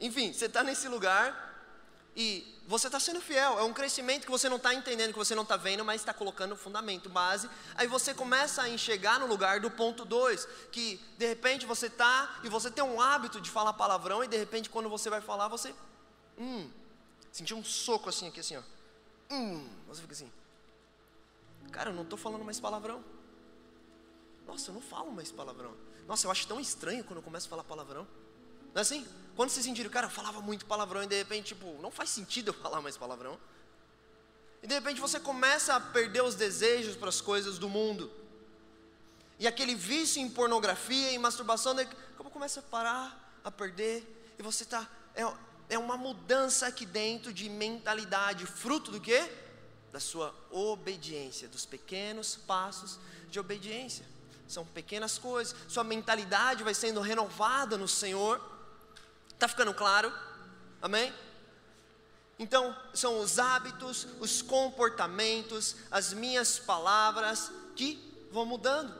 [0.00, 1.44] enfim, você está nesse lugar
[2.16, 5.34] e você está sendo fiel, é um crescimento que você não está entendendo, que você
[5.34, 7.48] não está vendo, mas está colocando fundamento, base.
[7.74, 12.40] Aí você começa a enxergar no lugar do ponto 2, que de repente você está
[12.42, 15.48] e você tem um hábito de falar palavrão, e de repente quando você vai falar,
[15.48, 15.74] você.
[16.38, 16.70] Hum,
[17.30, 18.62] sentiu um soco assim aqui, assim, ó.
[19.30, 20.32] Hum, você fica assim.
[21.70, 23.04] Cara, eu não estou falando mais palavrão.
[24.46, 25.74] Nossa, eu não falo mais palavrão.
[26.06, 28.06] Nossa, eu acho tão estranho quando eu começo a falar palavrão.
[28.72, 29.06] Não é assim?
[29.36, 32.48] Quando vocês sentiram, cara, eu falava muito palavrão e de repente, tipo, não faz sentido
[32.48, 33.38] eu falar mais palavrão.
[34.62, 38.10] E de repente você começa a perder os desejos para as coisas do mundo.
[39.38, 41.76] E aquele vício em pornografia e masturbação,
[42.16, 44.88] como começa a parar, a perder, e você está.
[45.14, 45.22] É,
[45.68, 49.30] é uma mudança aqui dentro de mentalidade, fruto do quê?
[49.92, 52.98] Da sua obediência, dos pequenos passos
[53.30, 54.06] de obediência.
[54.46, 55.54] São pequenas coisas.
[55.68, 58.40] Sua mentalidade vai sendo renovada no Senhor.
[59.34, 60.12] Está ficando claro?
[60.80, 61.12] Amém?
[62.38, 68.94] Então, são os hábitos, os comportamentos, as minhas palavras que vão mudando.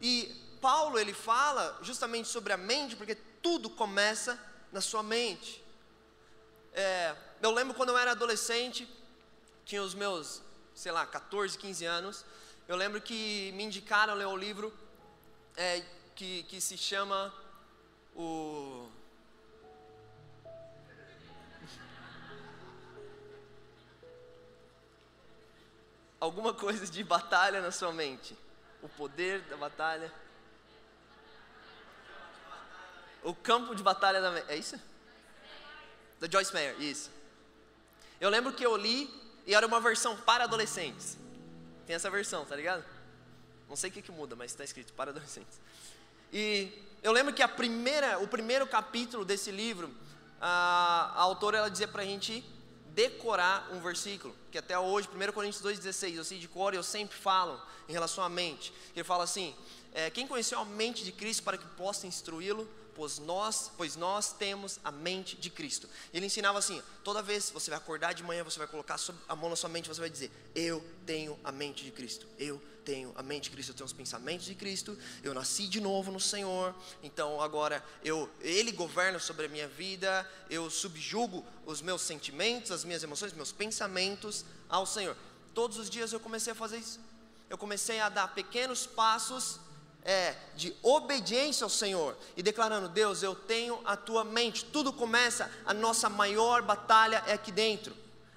[0.00, 4.38] E Paulo ele fala justamente sobre a mente, porque tudo começa
[4.72, 5.62] na sua mente.
[6.72, 8.88] É, eu lembro quando eu era adolescente,
[9.64, 10.42] tinha os meus,
[10.74, 12.24] sei lá, 14, 15 anos,
[12.68, 14.72] eu lembro que me indicaram ler um livro
[15.56, 17.32] é, que, que se chama
[18.14, 18.88] o.
[26.18, 28.36] Alguma coisa de batalha na sua mente.
[28.82, 30.12] O poder da batalha.
[33.22, 34.46] O campo de batalha da mente.
[34.48, 34.80] É isso?
[36.18, 37.10] Da Joyce Meyer, isso.
[38.20, 39.10] Eu lembro que eu li
[39.46, 41.18] e era uma versão para adolescentes.
[41.86, 42.84] Tem essa versão, tá ligado?
[43.68, 45.60] Não sei o que, que muda, mas está escrito para adolescentes.
[46.32, 49.94] E eu lembro que a primeira, o primeiro capítulo desse livro,
[50.40, 52.44] a, a autora ela dizia para a gente
[52.96, 56.82] decorar um versículo, que até hoje, 1 Coríntios 2,16, eu sei de cor e eu
[56.82, 58.72] sempre falo em relação à mente.
[58.94, 59.54] Ele fala assim:
[59.92, 64.32] é, quem conheceu a mente de Cristo para que possa instruí-lo, pois nós, pois nós
[64.32, 65.88] temos a mente de Cristo.
[66.12, 69.36] Ele ensinava assim: toda vez que você vai acordar de manhã, você vai colocar a
[69.36, 72.26] mão na sua mente, você vai dizer: Eu tenho a mente de Cristo.
[72.38, 75.80] Eu tenho a mente de Cristo, eu tenho os pensamentos de Cristo, eu nasci de
[75.80, 81.82] novo no Senhor, então agora eu, Ele governa sobre a minha vida, eu subjugo os
[81.82, 85.16] meus sentimentos, as minhas emoções, meus pensamentos ao Senhor.
[85.52, 87.00] Todos os dias eu comecei a fazer isso.
[87.50, 89.58] Eu comecei a dar pequenos passos
[90.06, 94.64] é, de obediência ao Senhor e declarando: Deus, eu tenho a tua mente.
[94.64, 97.94] Tudo começa, a nossa maior batalha é aqui dentro.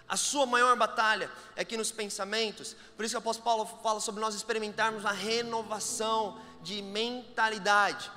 [0.08, 2.76] A sua maior batalha é aqui nos pensamentos.
[2.98, 8.12] Por isso que o apóstolo Paulo fala sobre nós experimentarmos a renovação de mentalidade.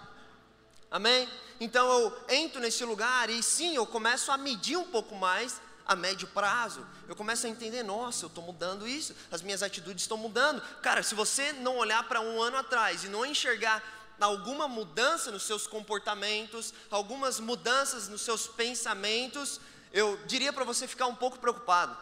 [0.91, 1.29] Amém?
[1.61, 5.97] Então eu entro nesse lugar e sim, eu começo a medir um pouco mais a
[5.97, 6.87] médio prazo.
[7.09, 10.61] Eu começo a entender, nossa, eu estou mudando isso, as minhas atitudes estão mudando.
[10.81, 13.83] Cara, se você não olhar para um ano atrás e não enxergar
[14.21, 19.61] alguma mudança nos seus comportamentos, algumas mudanças nos seus pensamentos,
[19.93, 21.97] eu diria para você ficar um pouco preocupado.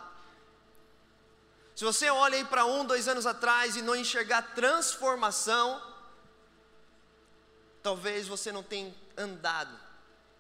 [1.75, 5.83] Se você olha aí para um, dois anos atrás e não enxergar transformação,
[7.83, 9.75] talvez você não tenha andado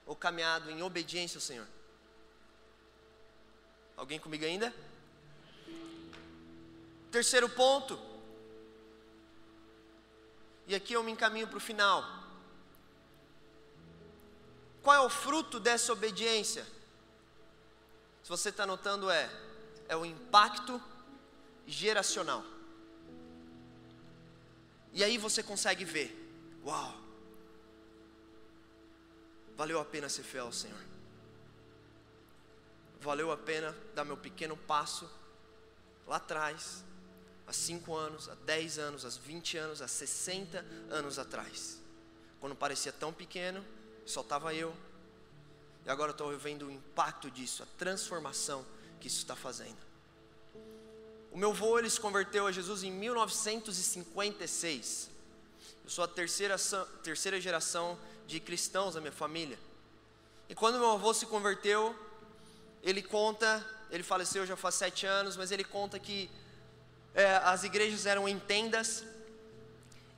[0.06, 1.66] ou caminhado em obediência ao Senhor.
[4.00, 4.74] Alguém comigo ainda?
[7.12, 8.00] Terceiro ponto.
[10.66, 12.02] E aqui eu me encaminho para o final.
[14.82, 16.66] Qual é o fruto dessa obediência?
[18.22, 19.30] Se você está notando, é,
[19.86, 20.80] é o impacto
[21.66, 22.42] geracional.
[24.94, 26.10] E aí você consegue ver,
[26.64, 26.96] uau,
[29.58, 30.89] valeu a pena ser fiel ao Senhor
[33.00, 35.08] valeu a pena dar meu pequeno passo
[36.06, 36.84] lá atrás,
[37.46, 41.80] há 5 anos, há 10 anos, há 20 anos, há 60 anos atrás.
[42.40, 43.64] Quando parecia tão pequeno,
[44.04, 44.74] só estava eu.
[45.84, 48.66] E agora estou vendo o impacto disso, a transformação
[49.00, 49.78] que isso está fazendo.
[51.32, 55.10] O meu avô ele se converteu a Jesus em 1956.
[55.84, 56.56] Eu sou a terceira,
[57.02, 59.58] terceira geração de cristãos da minha família.
[60.48, 61.96] E quando meu avô se converteu,
[62.82, 66.30] ele conta, ele faleceu já faz sete anos, mas ele conta que
[67.14, 69.04] é, as igrejas eram em tendas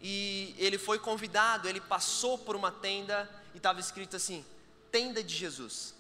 [0.01, 4.44] e ele foi convidado, ele passou por uma tenda e estava escrito assim:
[4.90, 5.94] Tenda de Jesus.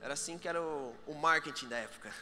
[0.00, 2.12] Era assim que era o, o marketing da época.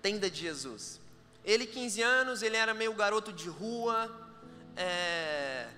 [0.00, 1.00] Tenda de Jesus.
[1.44, 4.10] Ele, 15 anos, ele era meio garoto de rua,
[4.76, 5.68] é,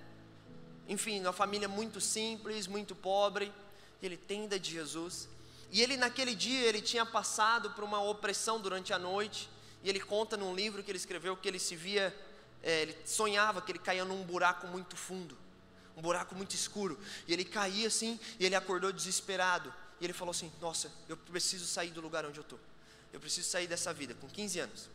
[0.89, 3.53] enfim, uma família muito simples, muito pobre.
[4.01, 5.29] Ele, tenda de Jesus.
[5.77, 9.47] E ele naquele dia ele tinha passado por uma opressão durante a noite.
[9.83, 12.19] E ele conta num livro que ele escreveu que ele se via,
[12.63, 15.37] é, ele sonhava que ele caía num buraco muito fundo,
[15.95, 16.99] um buraco muito escuro.
[17.29, 19.71] E ele caía assim e ele acordou desesperado.
[20.01, 22.59] E ele falou assim: Nossa, eu preciso sair do lugar onde eu estou.
[23.13, 24.89] Eu preciso sair dessa vida, com 15 anos.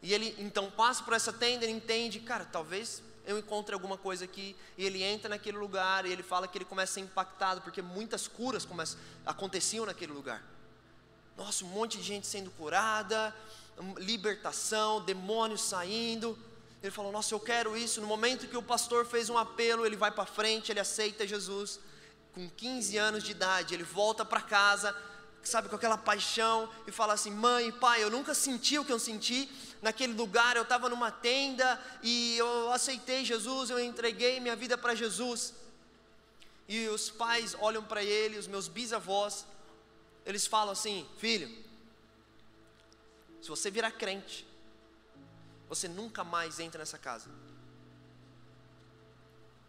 [0.00, 4.24] E ele então passa por essa tenda, ele entende, cara, talvez eu encontro alguma coisa
[4.24, 7.60] aqui, e ele entra naquele lugar, e ele fala que ele começa a ser impactado,
[7.60, 10.42] porque muitas curas começam, aconteciam naquele lugar.
[11.36, 13.36] Nossa, um monte de gente sendo curada,
[13.98, 16.38] libertação, demônios saindo.
[16.82, 18.00] Ele falou: Nossa, eu quero isso.
[18.00, 21.78] No momento que o pastor fez um apelo, ele vai para frente, ele aceita Jesus.
[22.34, 24.96] Com 15 anos de idade, ele volta para casa,
[25.42, 28.98] sabe, com aquela paixão, e fala assim: Mãe, pai, eu nunca senti o que eu
[28.98, 29.50] senti,
[29.80, 34.94] naquele lugar, eu estava numa tenda e eu aceitei Jesus, eu entreguei minha vida para
[34.94, 35.54] Jesus.
[36.68, 39.46] E os pais olham para ele, os meus bisavós,
[40.26, 41.48] eles falam assim: Filho,
[43.40, 44.46] se você virar crente,
[45.68, 47.30] você nunca mais entra nessa casa.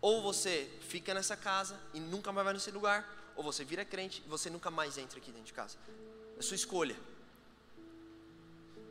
[0.01, 4.24] Ou você fica nessa casa e nunca mais vai nesse lugar, ou você vira crente
[4.26, 5.78] e você nunca mais entra aqui dentro de casa.
[6.38, 6.95] É sua escolha.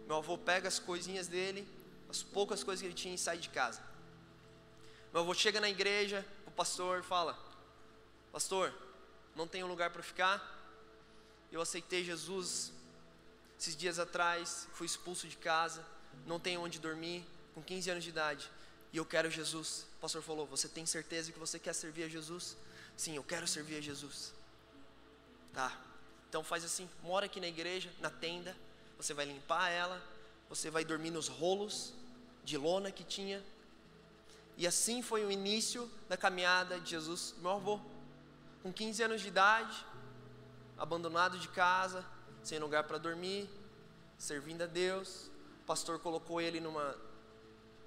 [0.09, 1.69] Meu avô pega as coisinhas dele,
[2.09, 3.83] as poucas coisas que ele tinha e sai de casa.
[5.13, 7.39] Meu avô chega na igreja, o pastor fala:
[8.33, 8.73] Pastor,
[9.37, 10.57] não tenho lugar para ficar.
[11.53, 12.73] Eu aceitei Jesus
[13.61, 15.85] esses dias atrás, fui expulso de casa,
[16.27, 17.23] não tenho onde dormir,
[17.55, 18.51] com 15 anos de idade,
[18.95, 19.85] e eu quero Jesus.
[19.99, 22.57] O pastor falou: Você tem certeza que você quer servir a Jesus?
[22.97, 24.33] Sim, eu quero servir a Jesus.
[25.53, 25.79] Tá,
[26.31, 28.57] então faz assim: mora aqui na igreja, na tenda,
[28.99, 30.03] você vai limpar ela,
[30.49, 31.95] você vai dormir nos rolos
[32.43, 33.43] de lona que tinha.
[34.57, 37.81] E assim foi o início da caminhada de Jesus, meu avô.
[38.61, 39.87] Com 15 anos de idade,
[40.77, 42.05] abandonado de casa,
[42.43, 43.49] sem lugar para dormir,
[44.19, 45.31] servindo a Deus.
[45.63, 46.97] O pastor colocou ele numa,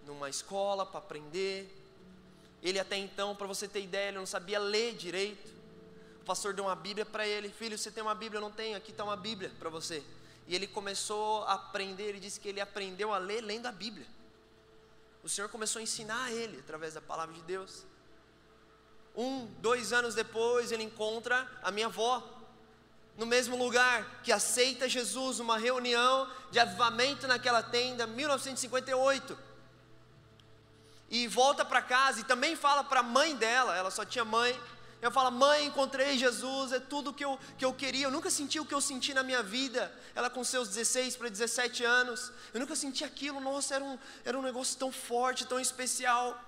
[0.06, 1.78] numa escola para aprender.
[2.64, 5.52] Ele até então, para você ter ideia, ele não sabia ler direito.
[6.22, 8.38] O pastor deu uma Bíblia para ele: Filho, você tem uma Bíblia?
[8.38, 10.02] Eu não tenho, aqui está uma Bíblia para você.
[10.52, 14.06] E ele começou a aprender, ele disse que ele aprendeu a ler lendo a Bíblia.
[15.24, 17.86] O Senhor começou a ensinar a ele através da palavra de Deus.
[19.16, 22.22] Um, dois anos depois, ele encontra a minha avó,
[23.18, 29.40] no mesmo lugar, que aceita Jesus, uma reunião de avivamento naquela tenda, 1958.
[31.10, 34.60] E volta para casa e também fala para a mãe dela, ela só tinha mãe.
[35.02, 38.06] Eu falo, mãe, encontrei Jesus, é tudo que eu, que eu queria.
[38.06, 39.92] Eu nunca senti o que eu senti na minha vida.
[40.14, 42.32] Ela com seus 16 para 17 anos.
[42.54, 46.40] Eu nunca senti aquilo, nossa, era um, era um negócio tão forte, tão especial.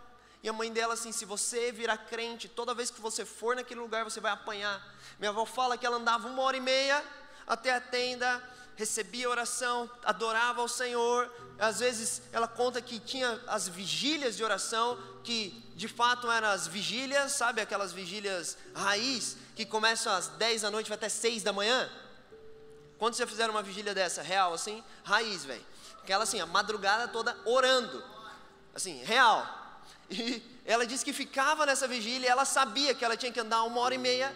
[0.43, 3.80] E a mãe dela assim: se você virar crente, toda vez que você for naquele
[3.80, 4.86] lugar, você vai apanhar.
[5.18, 7.04] Minha avó fala que ela andava uma hora e meia
[7.47, 8.41] até a tenda,
[8.76, 11.32] recebia oração, adorava ao Senhor.
[11.60, 16.68] Às vezes ela conta que tinha as vigílias de oração, que de fato eram as
[16.68, 21.54] vigílias, sabe aquelas vigílias raiz, que começam às 10 da noite vai até 6 da
[21.54, 21.89] manhã?
[22.97, 25.66] Quando já fizeram uma vigília dessa, real, assim, raiz, velho?
[26.01, 28.04] Aquela assim, a madrugada toda orando,
[28.74, 29.82] assim, real.
[30.10, 33.80] E ela disse que ficava nessa vigília, ela sabia que ela tinha que andar uma
[33.80, 34.36] hora e meia,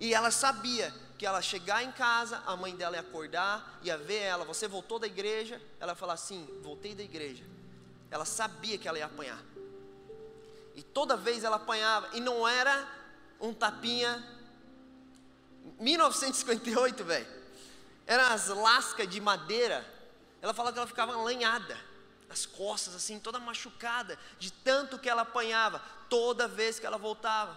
[0.00, 4.18] e ela sabia que ela chegar em casa, a mãe dela ia acordar, ia ver
[4.18, 7.44] ela, você voltou da igreja, ela ia falar assim, voltei da igreja.
[8.10, 9.42] Ela sabia que ela ia apanhar.
[10.74, 12.86] E toda vez ela apanhava, e não era
[13.40, 14.24] um tapinha
[15.78, 17.26] 1958, velho.
[18.06, 19.84] Eram as lascas de madeira.
[20.40, 21.76] Ela falava que ela ficava lanhada
[22.28, 27.56] as costas assim, toda machucada, de tanto que ela apanhava, toda vez que ela voltava.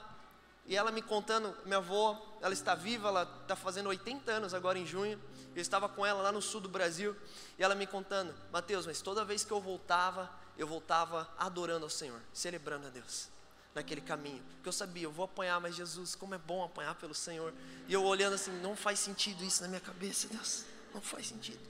[0.69, 4.77] E ela me contando, minha avó, ela está viva, ela está fazendo 80 anos agora
[4.77, 5.19] em junho.
[5.55, 7.17] Eu estava com ela lá no sul do Brasil,
[7.57, 11.89] e ela me contando, Mateus, mas toda vez que eu voltava, eu voltava adorando ao
[11.89, 13.29] Senhor, celebrando a Deus
[13.73, 14.43] naquele caminho.
[14.57, 17.51] Porque eu sabia, eu vou apanhar, mas Jesus, como é bom apanhar pelo Senhor.
[17.87, 21.67] E eu olhando assim, não faz sentido isso na minha cabeça, Deus, não faz sentido.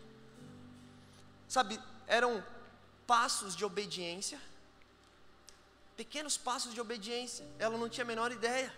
[1.47, 2.43] Sabe, eram
[3.08, 4.38] passos de obediência,
[5.95, 8.74] pequenos passos de obediência, ela não tinha a menor ideia,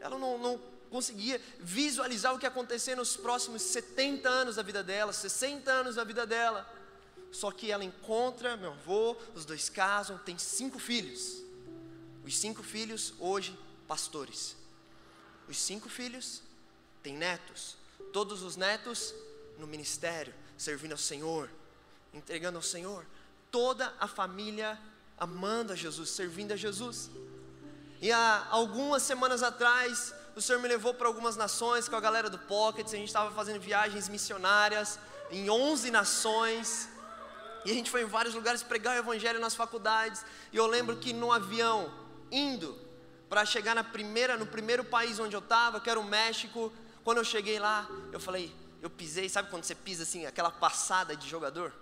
[0.00, 0.60] ela não, não
[0.90, 5.96] conseguia visualizar o que ia acontecer nos próximos 70 anos da vida dela, 60 anos
[5.96, 6.66] da vida dela.
[7.30, 11.42] Só que ela encontra meu avô, os dois casam, tem cinco filhos.
[12.24, 14.56] Os cinco filhos hoje pastores.
[15.48, 16.42] Os cinco filhos
[17.02, 17.76] têm netos.
[18.12, 19.14] Todos os netos
[19.58, 21.50] no ministério, servindo ao Senhor,
[22.12, 23.04] entregando ao Senhor.
[23.50, 24.78] Toda a família
[25.16, 27.10] amando a Jesus, servindo a Jesus.
[28.00, 32.30] E há algumas semanas atrás, o Senhor me levou para algumas nações com a galera
[32.30, 32.94] do Pockets.
[32.94, 34.98] A gente estava fazendo viagens missionárias
[35.30, 36.88] em 11 nações.
[37.64, 40.24] E a gente foi em vários lugares pregar o Evangelho nas faculdades.
[40.52, 41.92] E eu lembro que no avião,
[42.30, 42.78] indo
[43.28, 46.72] para chegar na primeira, no primeiro país onde eu estava, que era o México,
[47.04, 51.16] quando eu cheguei lá, eu falei, eu pisei, sabe quando você pisa assim, aquela passada
[51.16, 51.72] de jogador?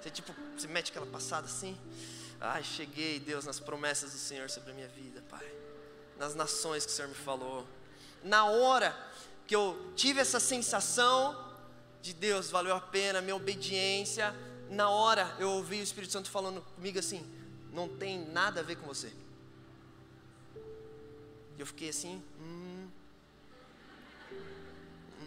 [0.00, 1.78] Você tipo, você mete aquela passada assim.
[2.44, 5.46] Ai, cheguei, Deus, nas promessas do Senhor sobre a minha vida, Pai.
[6.18, 7.64] Nas nações que o Senhor me falou.
[8.24, 8.92] Na hora
[9.46, 11.56] que eu tive essa sensação
[12.02, 14.34] de Deus, valeu a pena, minha obediência.
[14.68, 17.24] Na hora eu ouvi o Espírito Santo falando comigo assim:
[17.72, 19.12] não tem nada a ver com você.
[21.56, 22.88] E eu fiquei assim, hum,
[24.32, 25.26] hum.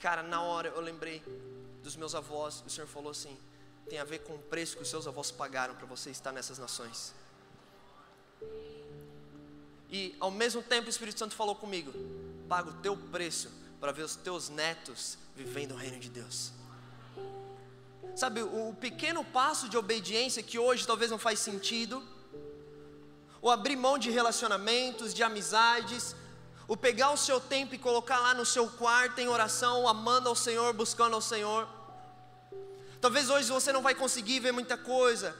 [0.00, 1.22] Cara, na hora eu lembrei
[1.82, 3.36] dos meus avós, o Senhor falou assim:
[3.88, 6.58] tem a ver com o preço que os seus avós pagaram para você estar nessas
[6.58, 7.14] nações.
[9.90, 11.92] E ao mesmo tempo o Espírito Santo falou comigo:
[12.48, 16.52] paga o teu preço para ver os teus netos vivendo o reino de Deus.
[18.14, 22.02] Sabe, o pequeno passo de obediência que hoje talvez não faz sentido,
[23.42, 26.16] o abrir mão de relacionamentos, de amizades,
[26.66, 30.34] o pegar o seu tempo e colocar lá no seu quarto em oração, amando ao
[30.34, 31.68] Senhor, buscando ao Senhor,
[33.00, 35.34] Talvez hoje você não vai conseguir ver muita coisa,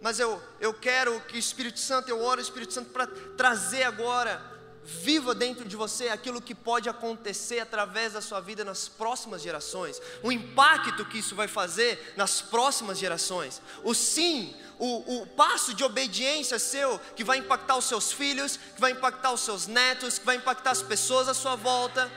[0.00, 3.82] mas eu, eu quero que o Espírito Santo, eu oro o Espírito Santo para trazer
[3.82, 4.40] agora,
[4.84, 10.00] viva dentro de você aquilo que pode acontecer através da sua vida nas próximas gerações,
[10.22, 15.84] o impacto que isso vai fazer nas próximas gerações, o sim, o, o passo de
[15.84, 20.24] obediência seu, que vai impactar os seus filhos, que vai impactar os seus netos, que
[20.24, 22.10] vai impactar as pessoas à sua volta.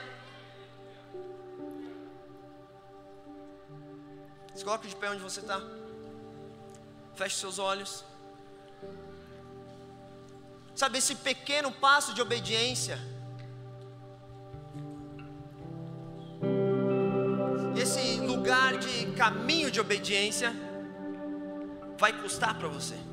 [4.54, 5.60] Se coloque de pé onde você está.
[7.14, 8.04] Feche seus olhos.
[10.74, 12.98] Sabe, esse pequeno passo de obediência,
[17.76, 20.52] esse lugar de caminho de obediência,
[21.98, 23.11] vai custar para você.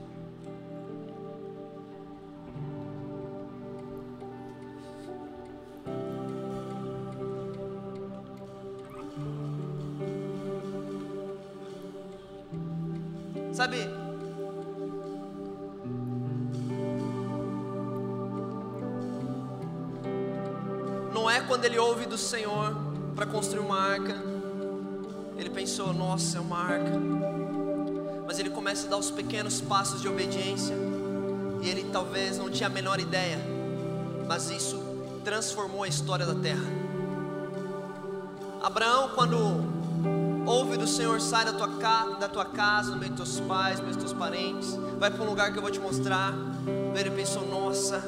[21.60, 22.74] Quando ele ouve do Senhor
[23.14, 24.16] para construir uma arca.
[25.38, 26.94] Ele pensou, nossa, é uma arca.
[28.26, 30.74] Mas ele começa a dar os pequenos passos de obediência.
[31.62, 33.38] E ele talvez não tinha a menor ideia.
[34.26, 34.80] Mas isso
[35.26, 36.64] transformou a história da terra.
[38.64, 39.80] Abraão, quando
[40.46, 41.68] Ouve do Senhor, sai da tua,
[42.20, 44.80] da tua casa, no meio dos teus pais, meio dos teus parentes.
[44.98, 46.34] Vai para um lugar que eu vou te mostrar.
[46.98, 48.02] Ele pensou: Nossa,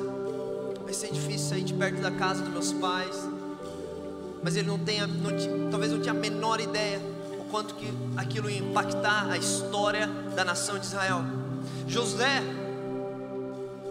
[0.84, 3.41] vai ser difícil sair de perto da casa dos meus pais.
[4.44, 7.00] Mas ele não tem, não, talvez não tinha a menor ideia
[7.40, 7.88] o quanto que
[8.18, 11.24] aquilo ia impactar a história da nação de Israel.
[11.88, 12.42] José,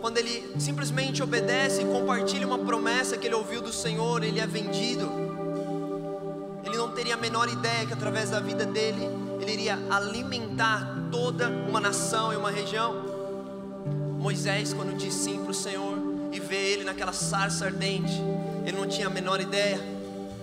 [0.00, 4.46] quando ele simplesmente obedece e compartilha uma promessa que ele ouviu do Senhor, ele é
[4.46, 5.30] vendido
[6.80, 9.06] não teria a menor ideia que através da vida dele,
[9.40, 13.04] ele iria alimentar toda uma nação e uma região.
[14.18, 15.98] Moisés, quando disse sim para o Senhor
[16.32, 18.12] e vê ele naquela sarça ardente,
[18.66, 19.78] ele não tinha a menor ideia,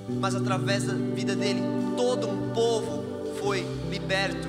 [0.09, 1.61] mas através da vida dele,
[1.95, 4.47] todo um povo foi liberto.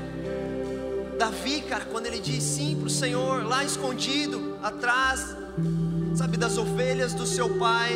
[1.19, 5.37] Davi, cara, quando ele diz sim para o Senhor, lá escondido, atrás,
[6.15, 7.93] sabe, das ovelhas do seu pai,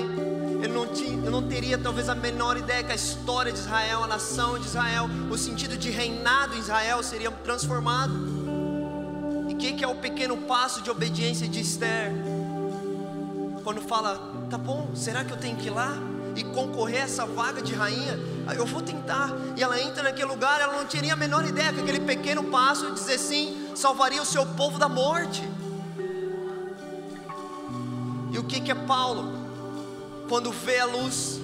[0.63, 4.05] ele não, tinha, eu não teria talvez a menor ideia que a história de Israel,
[4.05, 8.15] a nação de Israel, o sentido de reinado em Israel seria transformado.
[9.49, 12.13] E o que, que é o pequeno passo de obediência de Esther?
[13.63, 15.97] Quando fala, tá bom, será que eu tenho que ir lá
[16.37, 18.19] e concorrer a essa vaga de rainha?
[18.57, 19.31] Eu vou tentar.
[19.57, 22.87] E ela entra naquele lugar, ela não teria a menor ideia que aquele pequeno passo
[22.87, 25.43] de dizer sim salvaria o seu povo da morte.
[28.33, 29.43] E o que, que é Paulo?
[30.33, 31.39] quando vê a luz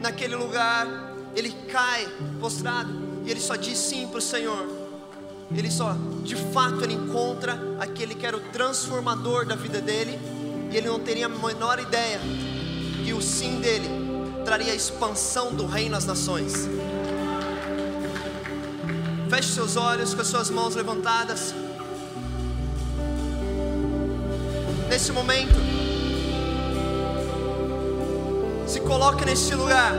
[0.00, 0.86] naquele lugar,
[1.34, 2.08] ele cai
[2.38, 2.90] prostrado
[3.26, 4.66] e ele só diz sim para o Senhor.
[5.54, 5.94] Ele só,
[6.24, 10.18] de fato, ele encontra aquele que era o transformador da vida dele,
[10.72, 12.18] e ele não teria a menor ideia
[13.04, 13.86] que o sim dele
[14.46, 16.68] traria a expansão do reino às nações.
[19.28, 21.52] Feche seus olhos com as suas mãos levantadas.
[24.88, 25.56] Nesse momento,
[28.68, 29.92] se coloque nesse lugar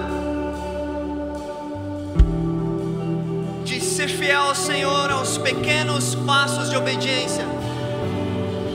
[3.65, 7.43] de ser fiel ao Senhor aos pequenos passos de obediência.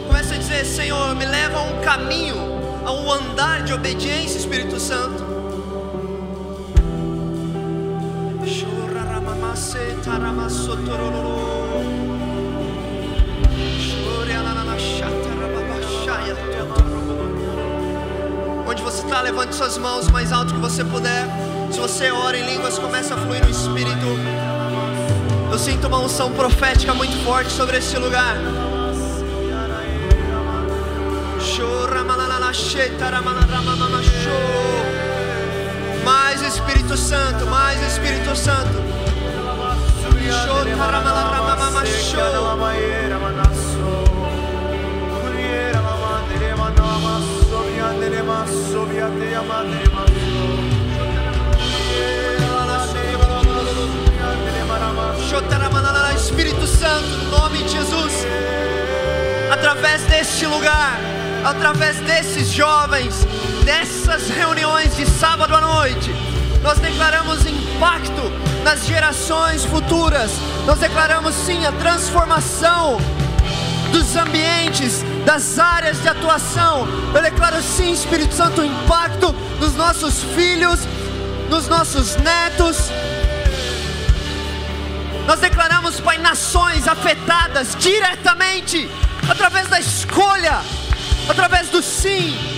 [0.07, 2.37] Comece a dizer: Senhor, me leva a um caminho,
[2.85, 5.32] a um andar de obediência, Espírito Santo.
[18.67, 21.27] Onde você está, levante suas mãos o mais alto que você puder.
[21.71, 24.07] Se você ora em línguas, começa a fluir no Espírito.
[25.51, 28.37] Eu sinto uma unção profética muito forte sobre esse lugar.
[36.05, 38.92] Mais Espírito Santo, mais Espírito Santo.
[56.33, 58.27] Espírito Santo, no nome de Jesus,
[59.51, 60.99] através deste lugar,
[61.45, 63.27] através desses jovens,
[63.65, 66.11] dessas reuniões de sábado à noite,
[66.63, 67.45] nós declaramos
[67.83, 68.23] impacto
[68.63, 70.31] nas gerações futuras,
[70.65, 72.97] nós declaramos sim a transformação
[73.91, 76.87] dos ambientes, das áreas de atuação.
[77.13, 80.87] Eu declaro sim, Espírito Santo, o impacto nos nossos filhos,
[81.51, 82.89] nos nossos netos.
[85.27, 88.89] Nós declaramos, Pai, nações afetadas diretamente
[89.29, 90.61] através da escolha,
[91.29, 92.53] através do sim.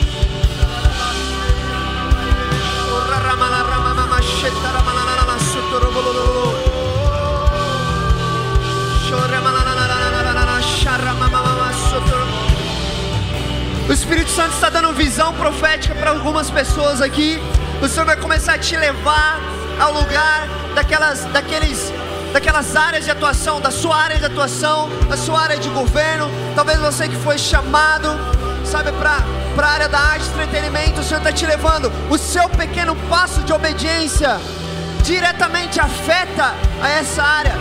[13.89, 17.43] O Espírito Santo está dando visão profética para algumas pessoas aqui.
[17.83, 19.41] O Senhor vai começar a te levar
[19.81, 21.93] ao lugar daquelas, daqueles,
[22.33, 26.31] daquelas áreas de atuação, da sua área de atuação, da sua área de governo.
[26.55, 28.09] Talvez você que foi chamado,
[28.65, 29.25] sabe, para
[29.59, 31.93] a área da arte e entretenimento, o Senhor está te levando.
[32.09, 34.41] O seu pequeno passo de obediência
[35.05, 37.55] diretamente afeta a essa área.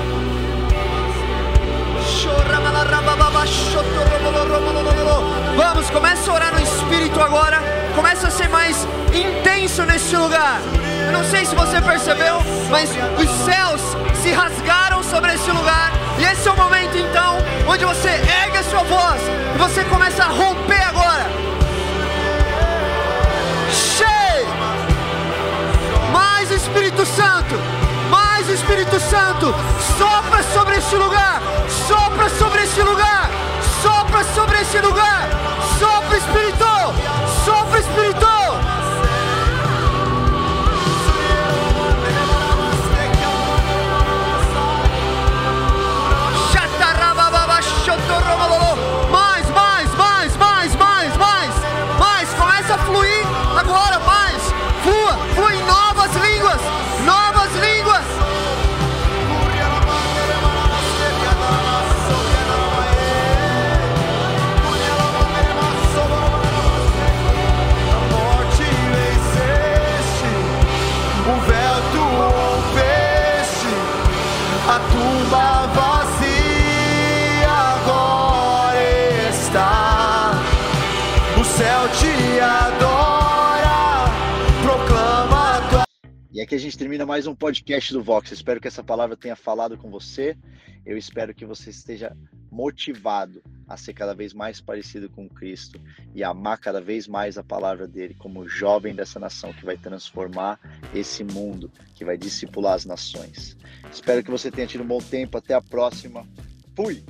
[5.57, 7.61] Vamos, começa a orar no Espírito agora.
[7.95, 10.61] Começa a ser mais intenso nesse lugar.
[11.05, 12.39] Eu não sei se você percebeu,
[12.71, 13.81] mas os céus
[14.21, 15.91] se rasgaram sobre esse lugar.
[16.17, 17.37] E esse é o momento então
[17.67, 19.21] onde você ergue a sua voz
[19.53, 20.92] e você começa a romper
[29.43, 29.53] Santo!
[29.97, 31.41] Sopra sobre esse lugar!
[31.87, 33.29] Sopra sobre esse lugar!
[33.81, 35.22] Sopra sobre esse lugar!
[86.43, 88.31] Aqui a gente termina mais um podcast do Vox.
[88.31, 90.37] Espero que essa palavra tenha falado com você.
[90.85, 92.15] Eu espero que você esteja
[92.51, 95.79] motivado a ser cada vez mais parecido com Cristo
[96.13, 100.59] e amar cada vez mais a palavra dele como jovem dessa nação que vai transformar
[100.93, 103.55] esse mundo, que vai discipular as nações.
[103.89, 105.37] Espero que você tenha tido um bom tempo.
[105.37, 106.27] Até a próxima.
[106.75, 107.05] Fui!